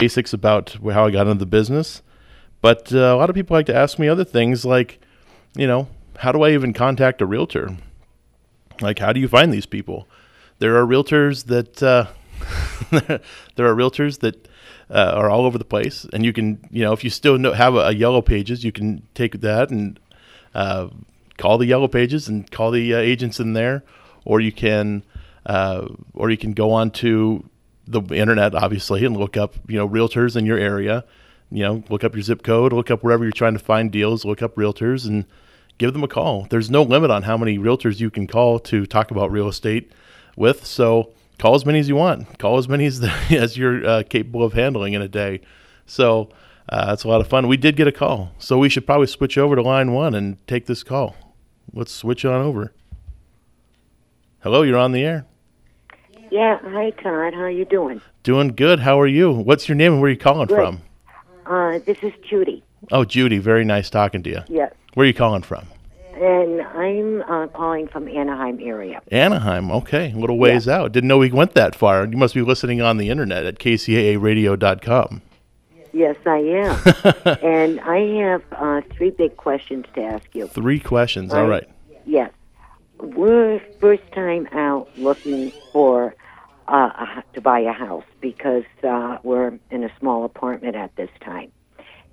[0.00, 2.02] basics about how I got into the business.
[2.60, 5.00] But uh, a lot of people like to ask me other things like,
[5.54, 5.88] you know,
[6.18, 7.76] how do I even contact a realtor?
[8.80, 10.08] Like, how do you find these people?
[10.58, 12.06] There are realtors that uh,
[13.56, 14.48] there are realtors that
[14.90, 17.52] uh, are all over the place, and you can, you know, if you still know,
[17.52, 20.00] have a, a, yellow pages, you can take that and
[20.54, 20.88] uh,
[21.38, 23.84] call the yellow pages and call the uh, agents in there,
[24.24, 25.02] or you can,
[25.46, 27.48] uh, or you can go on to
[27.90, 31.04] the internet, obviously, and look up, you know, realtors in your area.
[31.50, 34.24] You know, look up your zip code, look up wherever you're trying to find deals,
[34.24, 35.24] look up realtors and
[35.78, 36.46] give them a call.
[36.48, 39.90] There's no limit on how many realtors you can call to talk about real estate
[40.36, 40.64] with.
[40.64, 42.38] So call as many as you want.
[42.38, 45.40] Call as many as, the, as you're uh, capable of handling in a day.
[45.86, 46.30] So
[46.68, 47.48] uh, that's a lot of fun.
[47.48, 48.32] We did get a call.
[48.38, 51.16] So we should probably switch over to line one and take this call.
[51.72, 52.72] Let's switch on over.
[54.40, 55.26] Hello, you're on the air.
[56.30, 57.34] Yeah, hi Todd.
[57.34, 58.00] How are you doing?
[58.22, 58.78] Doing good.
[58.78, 59.32] How are you?
[59.32, 60.54] What's your name and where are you calling good.
[60.54, 60.82] from?
[61.44, 62.62] Uh, this is Judy.
[62.92, 63.38] Oh, Judy.
[63.38, 64.42] Very nice talking to you.
[64.48, 64.72] Yes.
[64.94, 65.66] Where are you calling from?
[66.14, 69.00] And I'm uh, calling from Anaheim area.
[69.10, 69.72] Anaheim.
[69.72, 70.76] Okay, a little ways yeah.
[70.78, 70.92] out.
[70.92, 72.06] Didn't know we went that far.
[72.06, 75.22] You must be listening on the internet at kcaaradio.com.
[75.92, 77.38] Yes, I am.
[77.42, 80.46] and I have uh, three big questions to ask you.
[80.46, 81.32] Three questions.
[81.32, 81.68] All right.
[82.06, 82.30] Yes.
[83.02, 86.14] We're first time out looking for
[86.68, 91.50] uh, to buy a house because uh, we're in a small apartment at this time.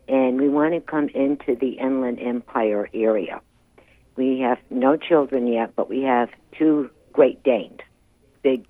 [0.08, 3.42] And we want to come into the Inland Empire area.
[4.16, 7.80] We have no children yet, but we have two Great Danes,
[8.42, 8.66] big,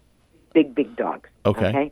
[0.53, 1.29] big, big dogs.
[1.45, 1.67] Okay.
[1.67, 1.91] okay?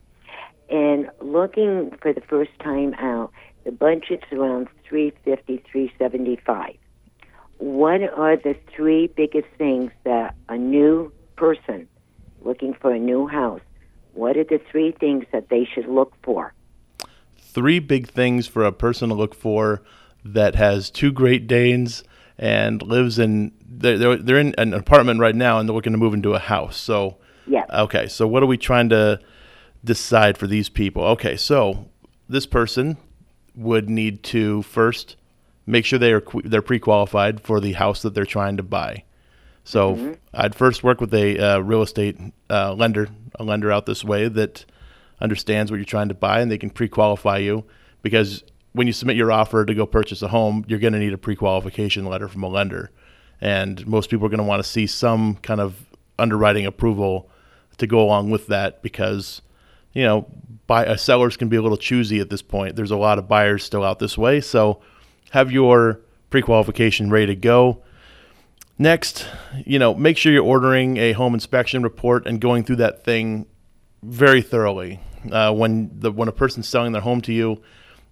[0.69, 3.31] And looking for the first time out,
[3.63, 6.75] the budget's around three fifty, three seventy five.
[7.57, 11.87] What are the three biggest things that a new person
[12.41, 13.61] looking for a new house
[14.15, 16.53] what are the three things that they should look for?
[17.37, 19.83] Three big things for a person to look for
[20.23, 22.03] that has two Great Danes
[22.37, 26.13] and lives in they're they're in an apartment right now and they're looking to move
[26.13, 26.77] into a house.
[26.77, 27.65] So yeah.
[27.71, 29.19] Okay, so what are we trying to
[29.83, 31.03] decide for these people?
[31.03, 31.89] Okay, so
[32.27, 32.97] this person
[33.53, 35.17] would need to first
[35.65, 39.03] make sure they are they're pre-qualified for the house that they're trying to buy.
[39.63, 40.13] So mm-hmm.
[40.33, 42.17] I'd first work with a uh, real estate
[42.49, 43.09] uh, lender,
[43.39, 44.65] a lender out this way that
[45.19, 47.65] understands what you're trying to buy, and they can pre-qualify you
[48.03, 48.43] because
[48.73, 51.17] when you submit your offer to go purchase a home, you're going to need a
[51.17, 52.91] pre-qualification letter from a lender,
[53.41, 55.85] and most people are going to want to see some kind of
[56.19, 57.29] underwriting approval
[57.77, 59.41] to go along with that because
[59.93, 60.25] you know
[60.67, 62.75] buy uh, sellers can be a little choosy at this point.
[62.75, 64.81] There's a lot of buyers still out this way, so
[65.35, 67.83] have your pre-qualification ready to go
[68.77, 69.25] Next,
[69.65, 73.45] you know, make sure you're ordering a home inspection report and going through that thing
[74.03, 74.99] very thoroughly.
[75.31, 77.61] Uh, when the when a person's selling their home to you,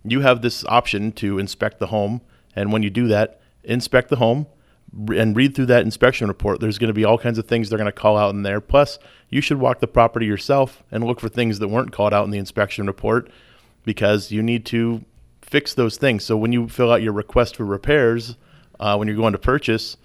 [0.06, 2.22] you have this option to inspect the home,
[2.56, 4.48] and when you do that, inspect the home
[5.14, 6.60] and read through that inspection report.
[6.60, 8.62] There's going to be all kinds of things they're going to call out in there.
[8.62, 9.00] Plus,
[9.30, 12.32] you should walk the property yourself and look for things that weren't called out in
[12.32, 13.30] the inspection report
[13.84, 15.04] because you need to
[15.54, 16.26] fix those things.
[16.26, 18.36] So when you fill out your request for repairs,
[18.80, 19.98] uh, when you're going to purchase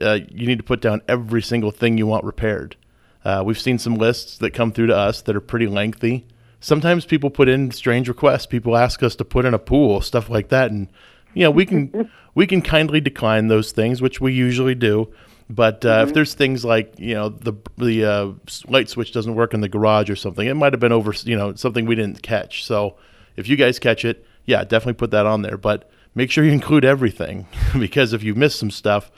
[0.00, 2.76] uh, you need to put down every single thing you want repaired.
[3.24, 6.26] Uh, we've seen some lists that come through to us that are pretty lengthy.
[6.60, 8.46] Sometimes people put in strange requests.
[8.46, 10.88] People ask us to put in a pool, stuff like that, and
[11.34, 15.12] you know we can we can kindly decline those things, which we usually do.
[15.48, 16.08] But uh, mm-hmm.
[16.08, 18.32] if there's things like you know the the uh,
[18.68, 21.36] light switch doesn't work in the garage or something, it might have been over you
[21.36, 22.64] know something we didn't catch.
[22.64, 22.96] So
[23.36, 25.56] if you guys catch it, yeah, definitely put that on there.
[25.56, 27.46] But make sure you include everything
[27.78, 29.10] because if you miss some stuff,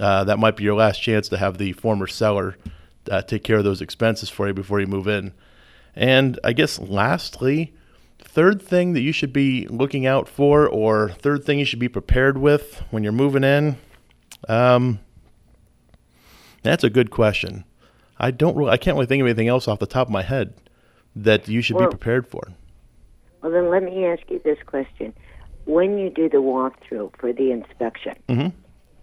[0.00, 2.56] uh, that might be your last chance to have the former seller
[3.10, 5.32] uh, take care of those expenses for you before you move in.
[5.94, 7.74] And I guess lastly,
[8.18, 11.88] third thing that you should be looking out for, or third thing you should be
[11.88, 13.76] prepared with when you're moving in.
[14.48, 15.00] Um,
[16.62, 17.64] that's a good question.
[18.18, 20.22] I don't really, I can't really think of anything else off the top of my
[20.22, 20.54] head
[21.14, 22.48] that you should well, be prepared for.
[23.44, 25.14] Well, then let me ask you this question:
[25.66, 28.48] When you do the walkthrough for the inspection, mm-hmm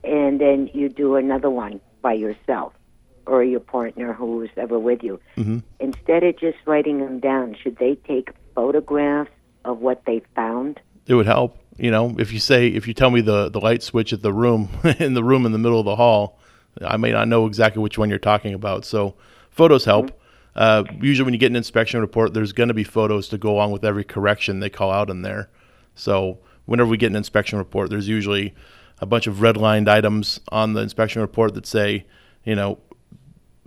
[0.03, 2.73] and then you do another one by yourself
[3.27, 5.19] or your partner who's ever with you.
[5.37, 5.59] Mm-hmm.
[5.79, 9.31] Instead of just writing them down, should they take photographs
[9.63, 10.79] of what they found?
[11.05, 11.57] It would help.
[11.77, 14.33] You know, if you say if you tell me the the light switch at the
[14.33, 14.69] room
[14.99, 16.39] in the room in the middle of the hall,
[16.81, 18.85] I may not know exactly which one you're talking about.
[18.85, 19.15] So
[19.49, 20.07] photos help.
[20.07, 20.17] Mm-hmm.
[20.55, 23.51] Uh, usually, when you get an inspection report, there's going to be photos to go
[23.51, 25.49] along with every correction they call out in there.
[25.95, 28.53] So whenever we get an inspection report, there's usually
[28.99, 32.05] a bunch of redlined items on the inspection report that say,
[32.43, 32.79] you know,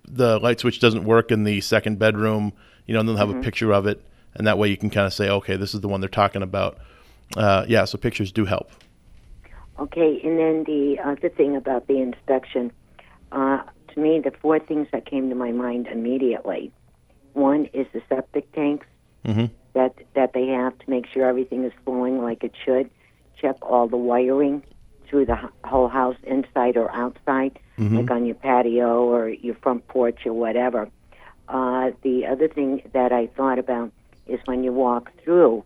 [0.07, 2.53] the light switch doesn't work in the second bedroom.
[2.87, 3.41] You know, and they'll have Mhm.
[3.41, 4.03] a picture of it,
[4.35, 6.43] and that way you can kind of say, okay, this is the one they're talking
[6.43, 6.77] about.
[7.35, 8.71] Uh, yeah, so pictures do help.
[9.81, 12.71] Okay, and then the other thing about the inspection,
[13.33, 13.63] uh,
[13.95, 16.73] to me, the four things that came to my mind immediately.
[17.33, 18.87] One is the septic tanks
[19.25, 19.47] Mm-hmm.
[19.73, 22.91] that that they have to make sure everything is flowing like it should.
[23.41, 24.63] Check all the wiring
[25.09, 27.97] through the whole house, inside or outside, Mhm.
[28.01, 30.91] like on your patio or your front porch or whatever.
[31.49, 33.93] Uh, the other thing that I thought about
[34.27, 35.65] is when you walk through,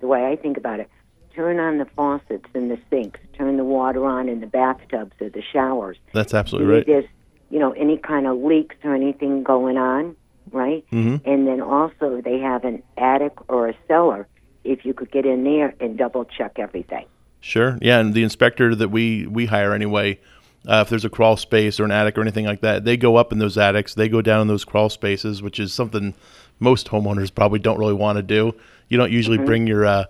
[0.00, 0.88] the way I think about it,
[1.32, 5.28] turn on the faucets in the sinks, turn the water on in the bathtubs or
[5.28, 5.96] the showers.
[6.12, 6.86] That's absolutely right.
[6.86, 7.06] There's,
[7.50, 10.16] you know, any kind of leaks or anything going on,
[10.52, 10.84] right?
[10.92, 11.20] Mhm.
[11.24, 14.26] And then also they have an attic or a cellar.
[14.64, 17.04] If you could get in there and double check everything.
[17.40, 17.76] Sure.
[17.82, 20.18] Yeah, and the inspector that we we hire anyway,
[20.66, 23.16] uh, if there's a crawl space or an attic or anything like that, they go
[23.16, 23.92] up in those attics.
[23.94, 26.14] They go down in those crawl spaces, which is something
[26.60, 28.54] most homeowners probably don't really want to do.
[28.88, 29.44] You don't usually Mhm.
[29.46, 30.04] bring your uh,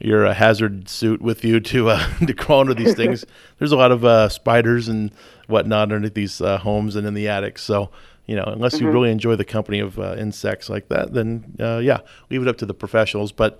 [0.00, 3.26] your uh, hazard suit with you to uh, to crawl under these things.
[3.58, 5.10] There's a lot of uh, spiders and
[5.48, 7.62] whatnot underneath these uh, homes and in the attics.
[7.62, 7.90] So
[8.26, 8.92] you know, unless you Mhm.
[8.92, 12.58] really enjoy the company of uh, insects like that, then uh, yeah, leave it up
[12.58, 13.32] to the professionals.
[13.32, 13.58] But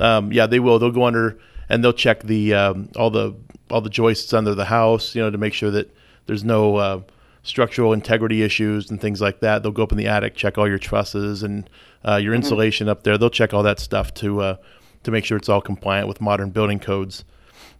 [0.00, 0.78] um, yeah, they will.
[0.78, 3.34] They'll go under and they'll check the um, all the
[3.70, 5.94] all the joists under the house, you know, to make sure that
[6.26, 7.00] there's no uh,
[7.42, 9.62] structural integrity issues and things like that.
[9.62, 11.68] They'll go up in the attic, check all your trusses and
[12.06, 12.36] uh, your Mhm.
[12.36, 13.18] insulation up there.
[13.18, 14.56] They'll check all that stuff to uh,
[15.02, 17.22] to make sure it's all compliant with modern building codes.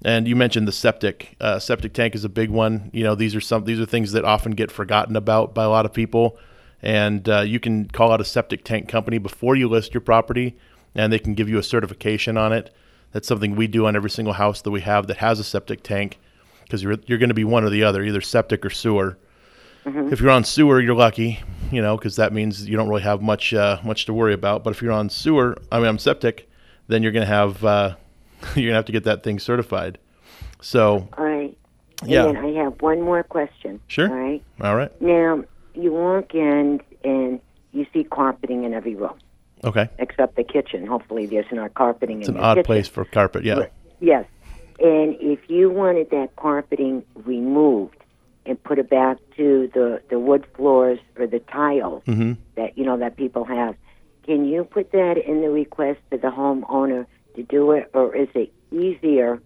[0.05, 1.37] And you mentioned the septic.
[1.41, 2.91] Uh, septic tank is a big one.
[2.93, 5.71] You know, these are some these are things that often get forgotten about by a
[5.71, 6.39] lot of people.
[6.83, 10.57] And uh, you can call out a septic tank company before you list your property,
[10.95, 12.73] and they can give you a certification on it.
[13.13, 15.83] That's something we do on every single house that we have that has a septic
[15.83, 16.19] tank,
[16.65, 19.17] because you're you're going to be one or the other, either septic or sewer.
[19.87, 20.13] Mhm.
[20.13, 21.41] If you're on sewer, you're lucky,
[21.73, 24.63] you know, because that means you don't really have much uh, much to worry about.
[24.63, 26.49] But if you're on sewer, I mean, I'm septic,
[26.89, 27.97] then you're going to have uh,
[28.55, 29.99] you're going to have to get that thing certified.
[30.61, 31.57] So, All right.
[32.03, 32.27] And Yeah.
[32.41, 33.81] I have one more question.
[33.87, 34.09] Sure.
[34.09, 34.43] All right.
[34.61, 37.41] all right, Now you walk in and
[37.73, 39.19] you see carpeting in every room
[39.65, 40.87] okay, except the kitchen.
[40.87, 42.37] Hopefully, there's not carpeting in the room.
[42.37, 42.65] it's an odd kitchen.
[42.65, 43.45] place for carpet.
[43.45, 43.67] Yeah,
[44.01, 44.27] Yes.
[44.79, 47.97] And if you wanted that carpeting removed
[48.45, 52.85] and put it back to the, the wood floors or the tiles hmm that you
[52.85, 53.75] know that people have,
[54.25, 57.07] can you put that in the request to the homeowner
[57.37, 59.41] to do it, or is it easier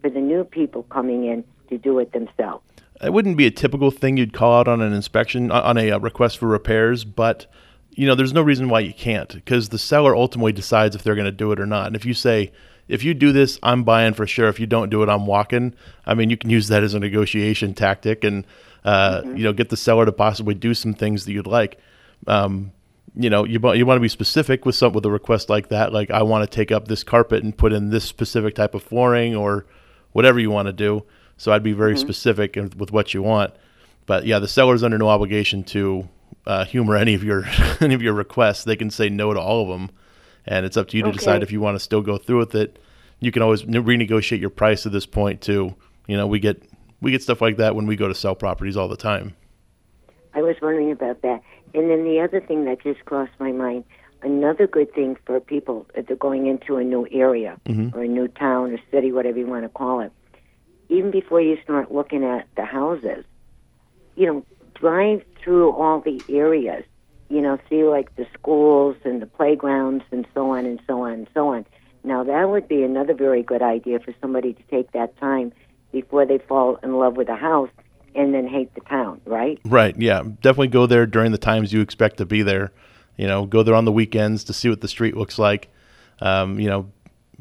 [0.00, 2.62] for the new people coming in to do it themselves?
[3.02, 5.98] it wouldn't be a typical thing you'd call out on an inspection on a uh,
[5.98, 7.46] request for repairs, but
[7.90, 11.14] you know, there's no reason why you can't because the seller ultimately decides if they're
[11.14, 11.88] going to do it or not.
[11.88, 12.52] And if you say,
[12.86, 14.48] if you do this, I'm buying for sure.
[14.48, 15.74] If you don't do it, I'm walking.
[16.06, 18.46] I mean, you can use that as a negotiation tactic and
[18.84, 21.78] uh, you know get the seller to possibly do some things that you'd like.
[22.26, 22.72] Um,
[23.20, 25.92] you know, you, you want to be specific with some with a request like that.
[25.92, 28.82] Like, I want to take up this carpet and put in this specific type of
[28.82, 29.66] flooring or
[30.12, 31.02] whatever you want to do.
[31.36, 31.98] So I'd be very Mhm.
[31.98, 33.52] specific in- with what you want.
[34.06, 36.08] But yeah, the seller's under no obligation to
[36.46, 37.44] uh, humor any of your
[37.80, 38.64] any of your requests.
[38.64, 39.90] They can say no to all of them,
[40.46, 42.54] and it's up to you to decide if you want to still go through with
[42.54, 42.78] it.
[43.20, 45.74] You can always renegotiate your price at this point too.
[46.06, 46.62] You know, we get
[47.02, 49.34] we get stuff like that when we go to sell properties all the time.
[50.34, 51.42] I was wondering about that.
[51.74, 53.84] And then the other thing that just crossed my mind,
[54.22, 57.94] another good thing for people that are going into a new area Mhm.
[57.94, 60.12] or a new town or city, whatever you want to call it,
[60.88, 63.24] even before you start looking at the houses,
[64.16, 64.44] you know,
[64.74, 66.84] drive through all the areas,
[67.28, 71.12] you know, see like the schools and the playgrounds and so on and so on
[71.12, 71.66] and so on.
[72.04, 75.52] Now, that would be another very good idea for somebody to take that time
[75.92, 77.70] before they fall in love with a house
[78.18, 79.58] and then hate the town, right?
[79.64, 79.94] Right.
[79.96, 80.22] Yeah.
[80.22, 82.72] Definitely go there during the times you expect to be there.
[83.16, 85.68] You know, go there on the weekends to see what the street looks like.
[86.20, 86.90] Um, you know,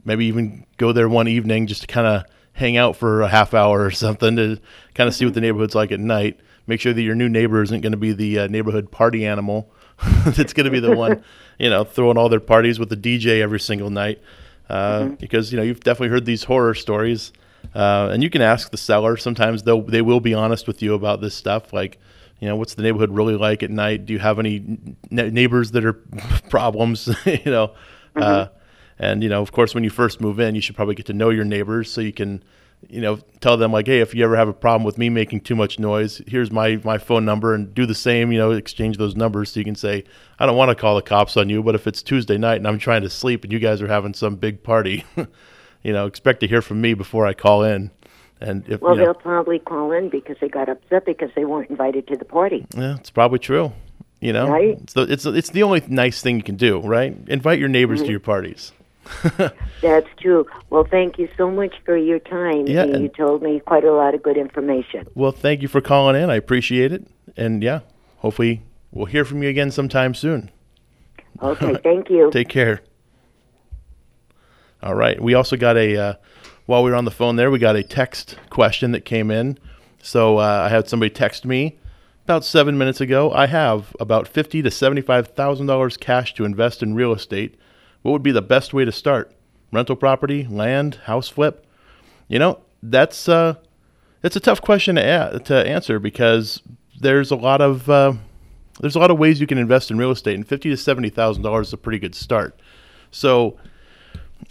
[0.05, 2.23] maybe even go there one evening just to kind of
[2.53, 4.59] hang out for a half hour or something to
[4.93, 6.39] kind of see what the neighborhood's like at night.
[6.67, 9.71] Make sure that your new neighbor isn't going to be the uh, neighborhood party animal.
[10.25, 11.23] That's going to be the one,
[11.59, 14.21] you know, throwing all their parties with the DJ every single night.
[14.69, 17.32] Uh, Because you know you've definitely heard these horror stories,
[17.76, 19.18] uh, and you can ask the seller.
[19.18, 21.74] Sometimes they will they will be honest with you about this stuff.
[21.74, 21.99] Like,
[22.39, 24.05] you know, what's the neighborhood really like at night?
[24.05, 24.64] Do you have any
[25.10, 25.93] ne- neighbors that are
[26.49, 27.08] problems?
[27.26, 27.74] you know,
[28.16, 28.47] uh,
[28.99, 31.14] And you know, of course, when you first move in, you should probably get to
[31.14, 32.43] know your neighbors so you can,
[32.89, 35.41] you know, tell them like, hey, if you ever have a problem with me making
[35.41, 38.32] too much noise, here's my my phone number, and do the same.
[38.32, 40.03] You know, exchange those numbers so you can say,
[40.39, 42.68] I don't want to call the cops on you, but if it's Tuesday night and
[42.68, 45.03] I'm trying to sleep and you guys are having some big party,
[45.88, 47.91] you know, expect to hear from me before I call in.
[48.41, 51.45] And if Well, you know, they'll probably call in because they got upset because they
[51.45, 52.67] weren't invited to the party.
[52.75, 53.71] Yeah, it's probably true.
[54.19, 54.77] You know, Right?
[54.81, 57.15] it's the it's it's the only nice thing you can do, right?
[57.27, 58.05] Invite your neighbors Mhm.
[58.05, 58.73] to your parties.
[59.81, 60.45] That's true.
[60.69, 62.67] Well, thank you so much for your time.
[62.67, 65.07] Yeah, you told me quite a lot of good information.
[65.15, 66.29] Well, thank you for calling in.
[66.29, 67.07] I appreciate it,
[67.38, 67.79] and yeah,
[68.17, 70.51] hopefully we'll hear from you again sometime soon.
[71.41, 72.29] Okay, thank you.
[72.31, 72.81] Take care.
[74.84, 75.21] All right.
[75.21, 76.13] We also got a uh,
[76.65, 79.57] while we were on the phone there, we got a text question that came in.
[80.01, 81.78] So uh, I had somebody text me
[82.25, 83.32] about seven minutes ago.
[83.32, 87.55] I have about fifty to seventy-five thousand dollars cash to invest in real estate.
[88.01, 89.34] What would be the best way to start?
[89.71, 91.65] Rental property, land, house flip?
[92.28, 93.55] You know, that's uh,
[94.23, 96.61] it's a tough question to a- to answer because
[96.99, 98.13] there's a lot of uh,
[98.82, 101.09] there's a lot of ways you can invest in real estate, and fifty to seventy
[101.09, 102.59] thousand dollars is a pretty good start.
[103.09, 103.57] So,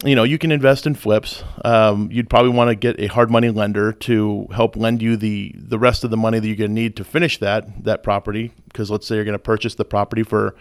[0.05, 1.43] you know, you can invest in flips.
[1.65, 5.55] Um, you'd probably want to get a hard money lender to help lend you the
[5.57, 8.53] the rest of the money that you're going to need to finish that that property.
[8.67, 10.55] Because let's say you're going to purchase the property for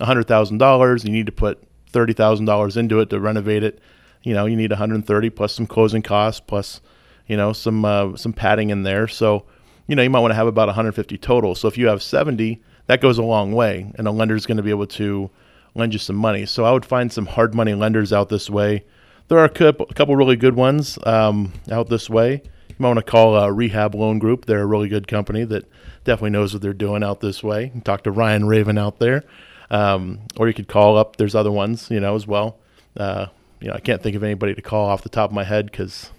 [0.00, 3.80] hundred thousand dollars, you need to put thirty thousand dollars into it to renovate it.
[4.22, 6.82] You know, you need 130 plus some closing costs plus,
[7.26, 9.08] you know, some uh, some padding in there.
[9.08, 9.44] So,
[9.86, 11.54] you know, you might want to have about 150 total.
[11.54, 14.58] So if you have 70, that goes a long way, and a lender is going
[14.58, 15.30] to be able to
[15.74, 16.46] lend you some money.
[16.46, 18.84] So I would find some hard money lenders out this way.
[19.28, 22.42] There are a couple, really good ones um, out this way.
[22.68, 24.46] You might want to call a Rehab Loan Group.
[24.46, 25.70] They're a really good company that
[26.04, 27.72] definitely knows what they're doing out this way.
[27.84, 29.24] Talk to Ryan Raven out there,
[29.70, 31.16] um, or you could call up.
[31.16, 32.58] There's other ones, you know, as well.
[32.96, 33.26] Uh,
[33.60, 35.66] you know, I can't think of anybody to call off the top of my head
[35.66, 36.10] because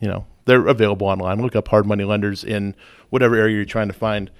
[0.00, 1.40] you know they're available online.
[1.40, 2.74] Look up hard money lenders in
[3.10, 4.30] whatever area you're trying to find.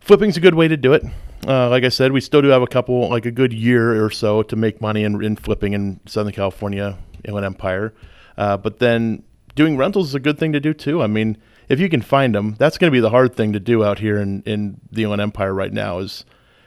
[0.00, 1.04] Flipping's a good way to do it.
[1.46, 4.10] Uh, like I said, we still do have a couple, like a good year or
[4.10, 7.94] so to make money in, in flipping in Southern California, Inland Empire.
[8.36, 9.22] Uh, but then
[9.54, 11.02] doing rentals is a good thing to do too.
[11.02, 11.36] I mean,
[11.68, 13.98] if you can find them, that's going to be the hard thing to do out
[13.98, 15.98] here in, in the Inland Empire right now.
[15.98, 16.24] Is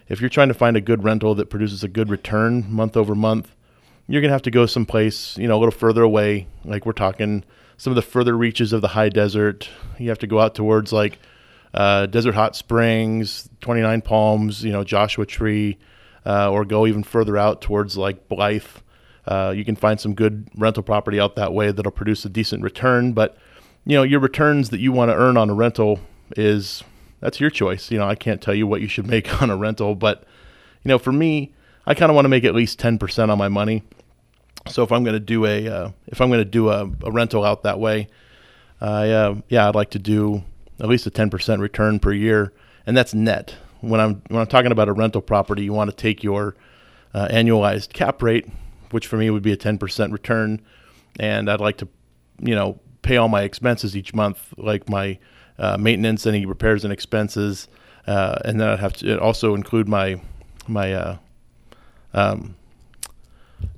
[0.08, 3.14] if you're trying to find a good rental that produces a good return month over
[3.14, 3.56] month,
[4.08, 6.48] you're going to have to go someplace, you know, a little further away.
[6.66, 7.44] Like we're talking
[7.78, 9.70] some of the further reaches of the high desert.
[9.98, 11.20] You have to go out towards like
[11.74, 15.78] uh, Desert Hot Springs, 29 Palms, you know, Joshua Tree,
[16.26, 18.64] uh, or go even further out towards like Blythe.
[19.26, 22.62] Uh, you can find some good rental property out that way that'll produce a decent
[22.62, 23.14] return.
[23.14, 23.38] But,
[23.86, 26.00] you know, your returns that you want to earn on a rental
[26.36, 26.84] is
[27.20, 27.90] that's your choice.
[27.90, 30.24] You know, I can't tell you what you should make on a rental, but,
[30.84, 31.54] you know, for me,
[31.86, 33.84] I kind of want to make at least 10% on my money.
[34.70, 37.12] So if I'm going to do a, uh, if I'm going to do a, a
[37.12, 38.08] rental out that way,
[38.80, 40.44] I, uh, yeah, I'd like to do
[40.80, 42.54] at least a 10% return per year,
[42.86, 43.56] and that's net.
[43.82, 46.56] When I'm when I'm talking about a rental property, you want to take your
[47.14, 48.48] uh, annualized cap rate,
[48.92, 50.62] which for me would be a 10% return,
[51.20, 51.88] and I'd like to,
[52.40, 55.20] you know, pay all my expenses each month, like my
[55.60, 57.68] uh, maintenance, any repairs and expenses,
[58.08, 60.22] uh, and then I'd have to also include my
[60.68, 61.18] my uh,
[62.14, 62.56] um,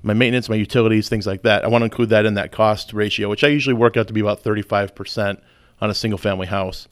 [0.03, 1.63] my maintenance, my utilities, things like that.
[1.63, 4.13] I want to include that in that cost ratio, which I usually work out to
[4.13, 5.41] be about 35%
[5.81, 6.87] on a single family house.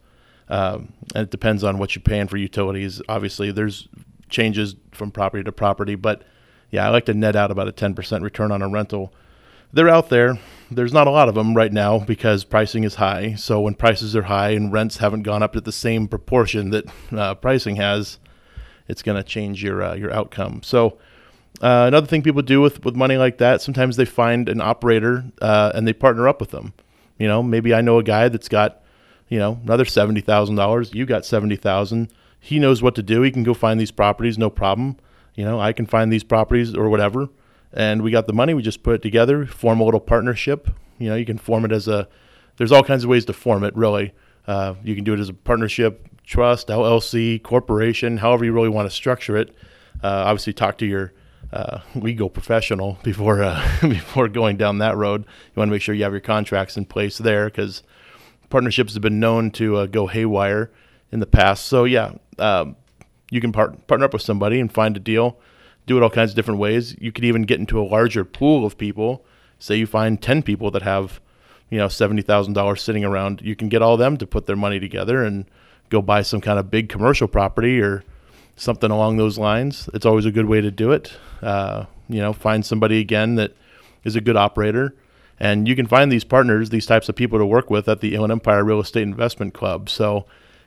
[0.50, 3.02] Um, and it depends on what you're paying for utilities.
[3.08, 3.88] Obviously, there's
[4.30, 6.24] changes from property to property, but
[6.70, 9.14] yeah, I like to net out about a 10% return on a rental.
[9.72, 10.38] They're out there.
[10.70, 13.36] There's not a lot of them right now because pricing is high.
[13.36, 16.86] So when prices are high and rents haven't gone up at the same proportion that
[17.12, 18.20] uh, pricing has,
[18.88, 20.62] it's going to change your uh, your outcome.
[20.64, 20.98] So
[21.62, 25.26] uh, another thing people do with, with money like that, sometimes they find an operator
[25.42, 26.74] uh, and they partner up with them.
[27.18, 28.82] You know, maybe I know a guy that's got,
[29.30, 30.94] you know, another seventy thousand dollars.
[30.94, 32.12] You got seventy thousand.
[32.40, 33.22] He knows what to do.
[33.22, 34.98] He can go find these properties, no problem.
[35.36, 37.30] You know, I can find these properties or whatever,
[37.72, 38.54] and we got the money.
[38.54, 40.70] We just put it together, form a little partnership.
[41.00, 42.08] You know, you can form it as a.
[42.58, 43.76] There's all kinds of ways to form it.
[43.76, 44.14] Really,
[44.48, 48.90] uh, you can do it as a partnership, trust, LLC, corporation, however you really want
[48.90, 49.50] to structure it.
[50.04, 51.14] Uh, obviously, talk to your
[51.54, 55.22] uh, legal professional before uh, before going down that road.
[55.22, 57.84] You want to make sure you have your contracts in place there because
[58.50, 60.72] partnerships have been known to uh, go haywire
[61.12, 61.68] in the past.
[61.68, 62.76] So yeah, um,
[63.30, 65.38] you can part- partner up with somebody and find a deal.
[65.86, 66.96] Do it all kinds of different ways.
[67.00, 69.24] You could even get into a larger pool of people.
[69.60, 71.22] Say you find ten people that have,
[71.70, 73.42] you know, seventy thousand dollars sitting around.
[73.44, 75.46] You can get all them to put their money together and
[75.90, 78.04] go buy some kind of big commercial property or
[78.56, 79.90] something along those lines.
[79.94, 81.14] It's always a good way to do it.
[81.42, 83.56] Uh, you know, find somebody again that
[84.04, 84.96] is a good operator.
[85.40, 88.14] And you can find these partners, these types of people to work with at the
[88.14, 89.90] Inland Empire Real Estate Investment Club.
[89.90, 90.26] So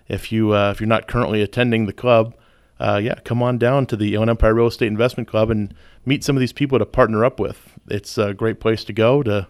[0.08, 2.34] if you uh, if you're not currently attending the club,
[2.78, 5.72] uh, yeah, come on down to the Inland Empire Real Estate Investment Club and
[6.04, 7.72] meet some of these people to partner up with.
[7.88, 9.46] It's a great place to go to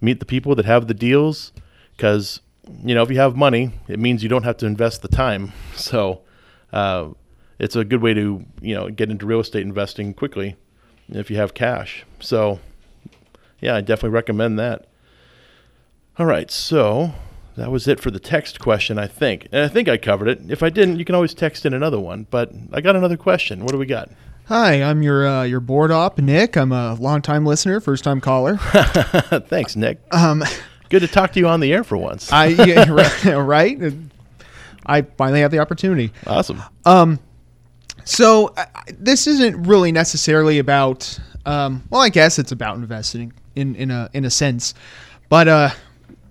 [0.00, 1.52] meet the people that have the deals
[1.96, 2.40] because
[2.82, 5.52] you know if you have money, it means you don't have to invest the time.
[5.74, 6.22] So
[6.72, 7.08] uh,
[7.58, 10.56] it's a good way to you know get into real estate investing quickly
[11.08, 12.04] if you have cash.
[12.20, 12.60] So
[13.60, 14.86] yeah, I definitely recommend that.
[16.18, 17.12] All right, so
[17.56, 19.48] that was it for the text question, I think.
[19.52, 20.50] And I think I covered it.
[20.50, 22.26] If I didn't, you can always text in another one.
[22.30, 23.60] But I got another question.
[23.62, 24.10] What do we got?
[24.46, 26.56] Hi, I'm your uh, your board op, Nick.
[26.56, 28.56] I'm a longtime listener, first time caller.
[29.48, 30.00] Thanks, Nick.
[30.10, 30.42] Um,
[30.92, 32.30] Good to talk to you on the air for once.
[32.30, 33.94] I yeah, right, right.
[34.84, 36.12] I finally have the opportunity.
[36.26, 36.62] Awesome.
[36.84, 37.18] Um,
[38.04, 38.64] so uh,
[38.98, 41.18] this isn't really necessarily about.
[41.44, 44.74] Um, well, I guess it's about investing in in a in a sense,
[45.28, 45.70] but uh,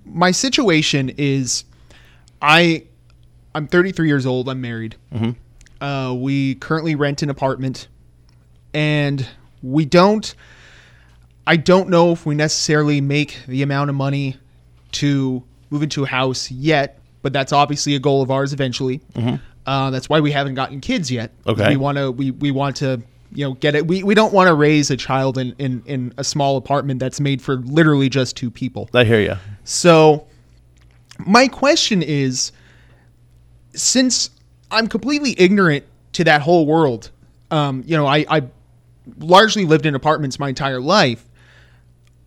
[0.06, 1.64] my situation is,
[2.42, 2.84] I,
[3.54, 4.48] I'm 33 years old.
[4.50, 4.96] I'm married.
[5.14, 5.36] Mhm.
[5.82, 7.88] Uh, we currently rent an apartment,
[8.74, 9.28] and
[9.62, 10.34] we don't.
[11.48, 14.38] I don't know if we necessarily make the amount of money
[14.94, 19.02] to move into a house yet, but that's obviously a goal of ours eventually.
[19.16, 19.40] Mhm.
[19.72, 21.32] Uh, that's why we haven't gotten kids yet.
[21.48, 21.70] Okay.
[21.70, 22.12] We want to.
[22.12, 23.02] We, we want to.
[23.34, 23.88] You know, get it.
[23.88, 27.22] We, we don't want to raise a child in, in, in a small apartment that's
[27.22, 28.90] made for literally just two people.
[28.94, 29.38] I hear you.
[29.64, 30.28] So,
[31.18, 32.52] my question is
[33.74, 34.32] since
[34.70, 37.10] I'm completely ignorant to that whole world,
[37.52, 38.42] um, you know, I, I
[39.20, 41.24] largely lived in apartments my entire life.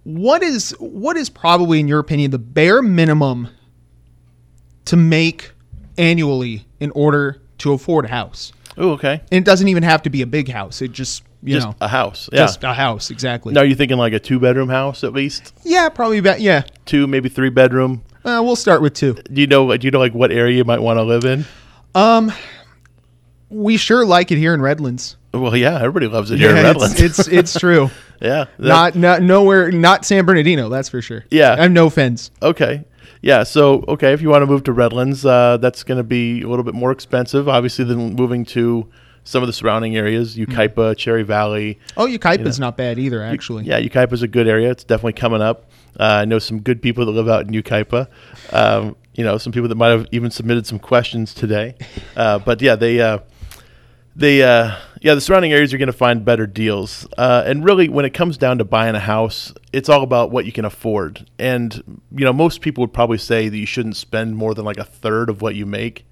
[0.05, 3.49] What is what is probably, in your opinion, the bare minimum
[4.87, 5.53] to make
[5.99, 8.53] annually in order to afford a house?
[8.79, 9.21] Oh, okay.
[9.33, 10.83] And it doesn't even have to be a big house.
[10.83, 12.29] It just you Just know a house.
[12.33, 12.39] Yeah.
[12.41, 13.53] just a house exactly.
[13.53, 15.53] Now, you're you thinking like a two bedroom house at least?
[15.65, 16.63] Yeah, probably about yeah.
[16.87, 18.03] Two, maybe three bedroom.
[18.25, 19.15] Uh, we'll start with two.
[19.15, 19.77] Do you know?
[19.77, 21.45] Do you know like what area you might want to live in?
[21.95, 22.33] Um,
[23.51, 25.17] we sure like it here in Redlands.
[25.33, 27.01] Well, yeah, everybody loves it here in Redlands.
[27.01, 27.91] It's it's, it's true.
[28.21, 30.69] yeah, that- not not nowhere not San Bernardino.
[30.69, 31.25] That's for sure.
[31.31, 31.53] Yeah.
[31.53, 32.31] I have no offense.
[32.43, 32.85] Okay.
[33.23, 33.43] Yeah.
[33.43, 36.49] So, okay, if you want to move to Redlands, uh, that's going to be a
[36.49, 38.89] little bit more expensive, obviously, than moving to
[39.25, 41.79] some of the surrounding areas, Yucaipa, Cherry Valley.
[41.97, 42.67] Oh, Yucaipa's You know.
[42.67, 43.65] not bad either, actually.
[43.65, 44.71] Yeah, Yucaipa's a good area.
[44.71, 45.71] It's definitely coming up.
[45.99, 48.07] Uh, I know some good people that live out in Yucaipa.
[48.53, 51.75] Um, you know, some people that might have even submitted some questions today.
[52.17, 53.19] Uh, but yeah, they, uh,
[54.15, 57.07] they, uh, yeah, the surrounding areas you're going to find better deals.
[57.19, 60.47] Uh, and really, when it comes down to buying a house, it's all about what
[60.47, 61.29] you can afford.
[61.39, 64.79] And you know, most people would probably say that you shouldn't spend more than like
[64.79, 66.07] a third of what you make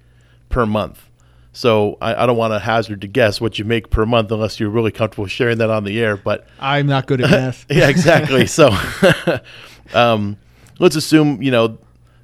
[0.49, 1.09] per month.
[1.53, 4.59] So I, I don't want to hazard to guess what you make per month unless
[4.59, 6.15] you're really comfortable sharing that on the air.
[6.15, 7.65] But I'm not good at math.
[7.71, 8.45] yeah, exactly.
[8.53, 8.69] So,
[9.95, 10.37] um,
[10.77, 11.79] let's assume you know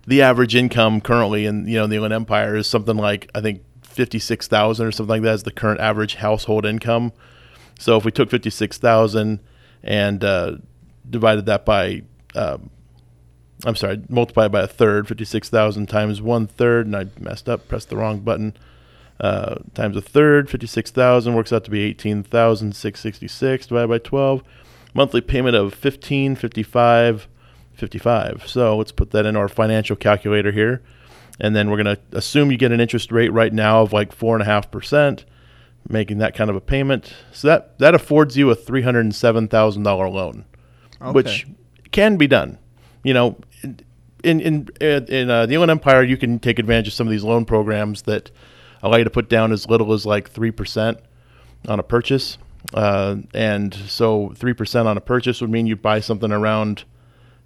[0.05, 3.63] the average income currently in you know the Inland Empire is something like I think
[3.89, 7.11] fifty six thousand or something like that is the current average household income.
[7.77, 9.39] So if we took fifty six thousand
[9.83, 10.57] and uh,
[11.09, 12.03] divided that by
[12.35, 12.69] um,
[13.65, 17.89] I'm sorry, multiplied by a third, 56,000 times one third, and I messed up, pressed
[17.89, 18.55] the wrong button.
[19.19, 24.43] Uh, times a third, 56,000 works out to be 18,666 divided by 12.
[24.93, 27.27] Monthly payment of 1555
[27.73, 28.43] 55.
[28.47, 30.81] So let's put that in our financial calculator here.
[31.39, 34.17] And then we're going to assume you get an interest rate right now of like
[34.17, 35.23] 4.5%,
[35.87, 37.13] making that kind of a payment.
[37.31, 40.45] So that, that affords you a $307,000 loan,
[41.13, 41.47] which
[41.91, 42.57] can be done.
[43.03, 43.37] You know,
[44.23, 47.23] in in in uh, the Inland Empire, you can take advantage of some of these
[47.23, 48.31] loan programs that
[48.83, 50.99] allow you to put down as little as like three percent
[51.67, 52.37] on a purchase,
[52.73, 56.83] uh, and so three percent on a purchase would mean you'd buy something around,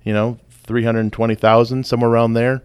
[0.03, 2.63] you know, three hundred twenty thousand somewhere around there.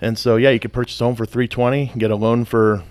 [0.00, 2.82] And so yeah, you could purchase a home for three twenty, get a loan for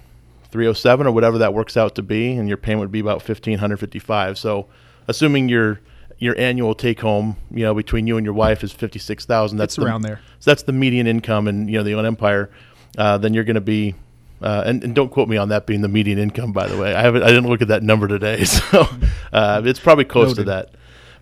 [0.50, 3.00] three oh seven or whatever that works out to be, and your payment would be
[3.00, 4.38] about fifteen hundred fifty five.
[4.38, 4.68] So,
[5.08, 5.82] assuming your
[6.18, 9.58] your annual take home, you know, between you and your wife is fifty six thousand.
[9.58, 10.22] That's It's the- around there.
[10.40, 12.50] So that's the median income in you know the Inland Empire.
[12.98, 13.94] Uh, then you're going to be,
[14.42, 16.54] uh, and, and don't quote me on that being the median income.
[16.54, 18.88] By the way, I haven't I didn't look at that number today, so
[19.34, 20.74] uh, it's probably close to that.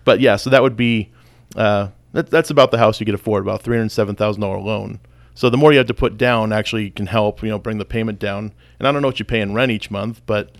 [0.04, 1.10] But yeah, so that would be
[1.56, 4.58] uh, that, that's about the house you could afford, about three hundred seven thousand dollar
[4.60, 5.00] loan.
[5.34, 7.84] So the more you have to put down actually can help, you know, bring the
[7.84, 8.52] payment down.
[8.78, 10.54] And I don't know what you pay in rent each month, but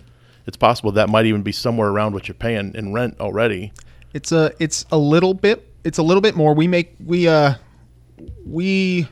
[0.45, 3.71] it's possible that might even be somewhere around what you're paying in rent already.
[4.13, 6.53] It's a it's a little bit it's a little bit more.
[6.53, 7.55] We make we uh
[8.45, 9.07] we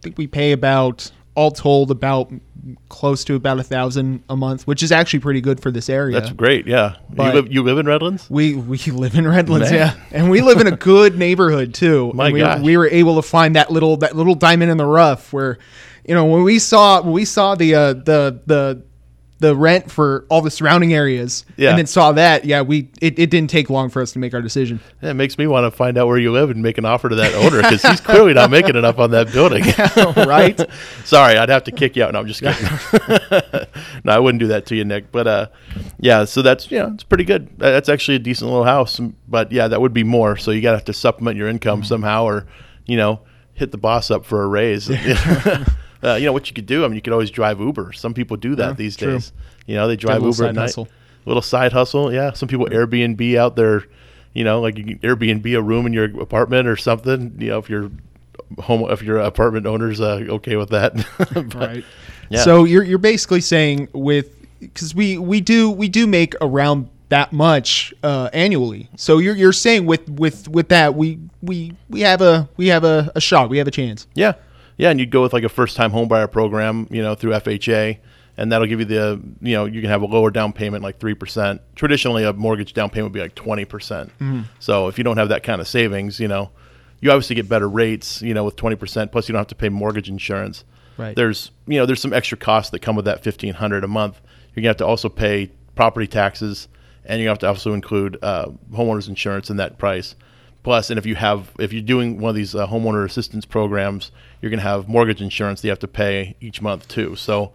[0.00, 2.32] think we pay about all told about
[2.88, 6.20] close to about a thousand a month, which is actually pretty good for this area.
[6.20, 6.66] That's great.
[6.66, 6.96] Yeah.
[7.10, 8.28] But- you live you live in Redlands?
[8.30, 9.74] We we live in Redlands, Man.
[9.78, 12.12] yeah, and we live in a good neighborhood too.
[12.14, 12.60] My and we, gosh.
[12.60, 15.58] we were able to find that little that little diamond in the rough where,
[16.04, 18.82] you know, when we saw when we saw the uh, the the
[19.42, 21.70] the rent for all the surrounding areas, Yeah.
[21.70, 24.32] and then saw that, yeah, we it, it didn't take long for us to make
[24.32, 24.80] our decision.
[25.02, 27.08] Yeah, it makes me want to find out where you live and make an offer
[27.08, 29.64] to that owner because he's clearly not making enough on that building.
[30.26, 30.58] right?
[31.04, 32.12] Sorry, I'd have to kick you out.
[32.14, 33.66] No, I'm just kidding.
[34.04, 35.12] no, I wouldn't do that to you, Nick.
[35.12, 35.46] But uh,
[35.98, 37.50] yeah, so that's yeah, it's pretty good.
[37.58, 39.00] That's actually a decent little house.
[39.28, 40.36] But yeah, that would be more.
[40.36, 41.88] So you got to have to supplement your income Mm-hmm.
[41.88, 42.46] somehow, or
[42.86, 43.20] you know,
[43.54, 44.88] hit the boss up for a raise.
[46.04, 46.84] Uh, you know what you could do?
[46.84, 47.92] I mean, you could always drive Uber.
[47.92, 49.12] Some people do that Yeah, these true.
[49.12, 49.32] days.
[49.66, 50.62] You know, they drive Uber at night.
[50.62, 50.88] hustle.
[51.24, 52.32] Little side hustle, yeah.
[52.32, 53.84] Some people Airbnb out their,
[54.34, 57.36] you know, like you can Airbnb a room in your apartment or something.
[57.38, 57.90] You know, if your
[58.58, 60.94] home, if your apartment owner's uh, okay with that,
[61.34, 61.84] But, right.
[62.28, 62.42] Yeah.
[62.42, 67.32] So you're you're basically saying with because we we do we do make around that
[67.32, 68.88] much uh, annually.
[68.96, 72.82] So you're you're saying with with with that we we we have a we have
[72.84, 73.48] a, a shot.
[73.50, 74.06] We have a chance.
[74.14, 74.32] Yeah,
[74.76, 77.98] yeah, and you'd go with like a first-time homebuyer program, you know, through FHA,
[78.36, 80.98] and that'll give you the, you know, you can have a lower down payment, like
[80.98, 81.60] three percent.
[81.76, 84.10] Traditionally, a mortgage down payment would be like twenty percent.
[84.18, 84.44] Mhm.
[84.58, 86.50] So if you don't have that kind of savings, you know,
[87.00, 89.12] you obviously get better rates, you know, with twenty percent.
[89.12, 90.64] Plus, you don't have to pay mortgage insurance.
[90.96, 91.16] Right.
[91.16, 94.20] There's, you know, there's some extra costs that come with that fifteen hundred a month.
[94.54, 96.68] You're gonna have to also pay property taxes,
[97.04, 100.14] and you have to also include uh, homeowners insurance in that price.
[100.62, 104.12] Plus, and if you have, if you're doing one of these uh, homeowner assistance programs,
[104.40, 107.16] you're going to have mortgage insurance that you have to pay each month too.
[107.16, 107.52] So,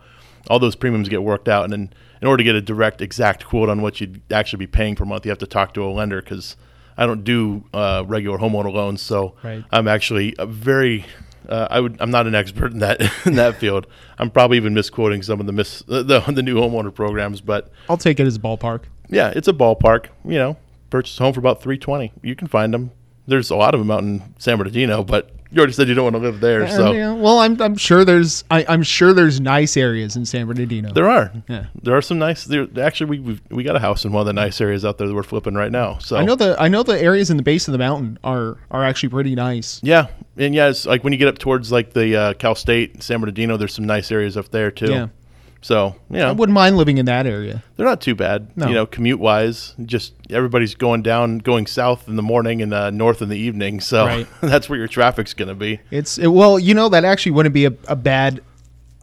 [0.49, 3.45] all those premiums get worked out, and then in order to get a direct, exact
[3.45, 5.87] quote on what you'd actually be paying per month, you have to talk to a
[5.91, 6.57] lender because
[6.97, 9.01] I don't do uh, regular homeowner loans.
[9.01, 9.63] So, Right.
[9.71, 11.05] I'm actually a very,
[11.47, 13.87] uh, I would, I'm not an expert in that in that field.
[14.17, 17.97] I'm probably even misquoting some of the miss the, the new homeowner programs, but I'll
[17.97, 18.81] take it as a ballpark.
[19.09, 20.07] yeah, it's a ballpark.
[20.25, 20.57] You know,
[20.89, 22.11] purchase a home for about three twenty.
[22.21, 22.91] You can find them.
[23.27, 26.03] There's a lot of them out in San Bernardino, but you already said you don't
[26.05, 29.13] want to live there, so Uh, yeah, well, I'm I'm sure there's I, I'm sure
[29.13, 30.91] there's nice areas in San Bernardino.
[30.93, 31.31] there are.
[31.49, 31.67] Yeah.
[31.83, 32.45] There are some nice.
[32.45, 34.97] There actually we we've, we got a house in one of the nice areas out
[34.97, 35.97] there that we're flipping right now.
[35.99, 38.57] So I know the I know the areas in the base of the mountain are
[38.71, 39.79] are actually pretty nice.
[39.83, 40.07] Yeah,
[40.37, 43.19] and yeah, it's like when you get up towards like the uh, Cal State, San
[43.21, 44.91] Bernardino, there's some nice areas up there too.
[44.91, 45.07] Yeah.
[45.67, 47.61] So yeah, I wouldn't mind living in that area.
[47.75, 48.55] They're not too bad.
[48.55, 48.69] No.
[48.69, 52.89] You know, commute wise, just everybody's going down, going south in the morning and uh,
[52.89, 53.81] north in the evening.
[53.81, 54.27] So Right.
[54.41, 55.81] that's where your traffic's going to be.
[55.91, 58.39] It's it, well, you know that actually wouldn't be a, a bad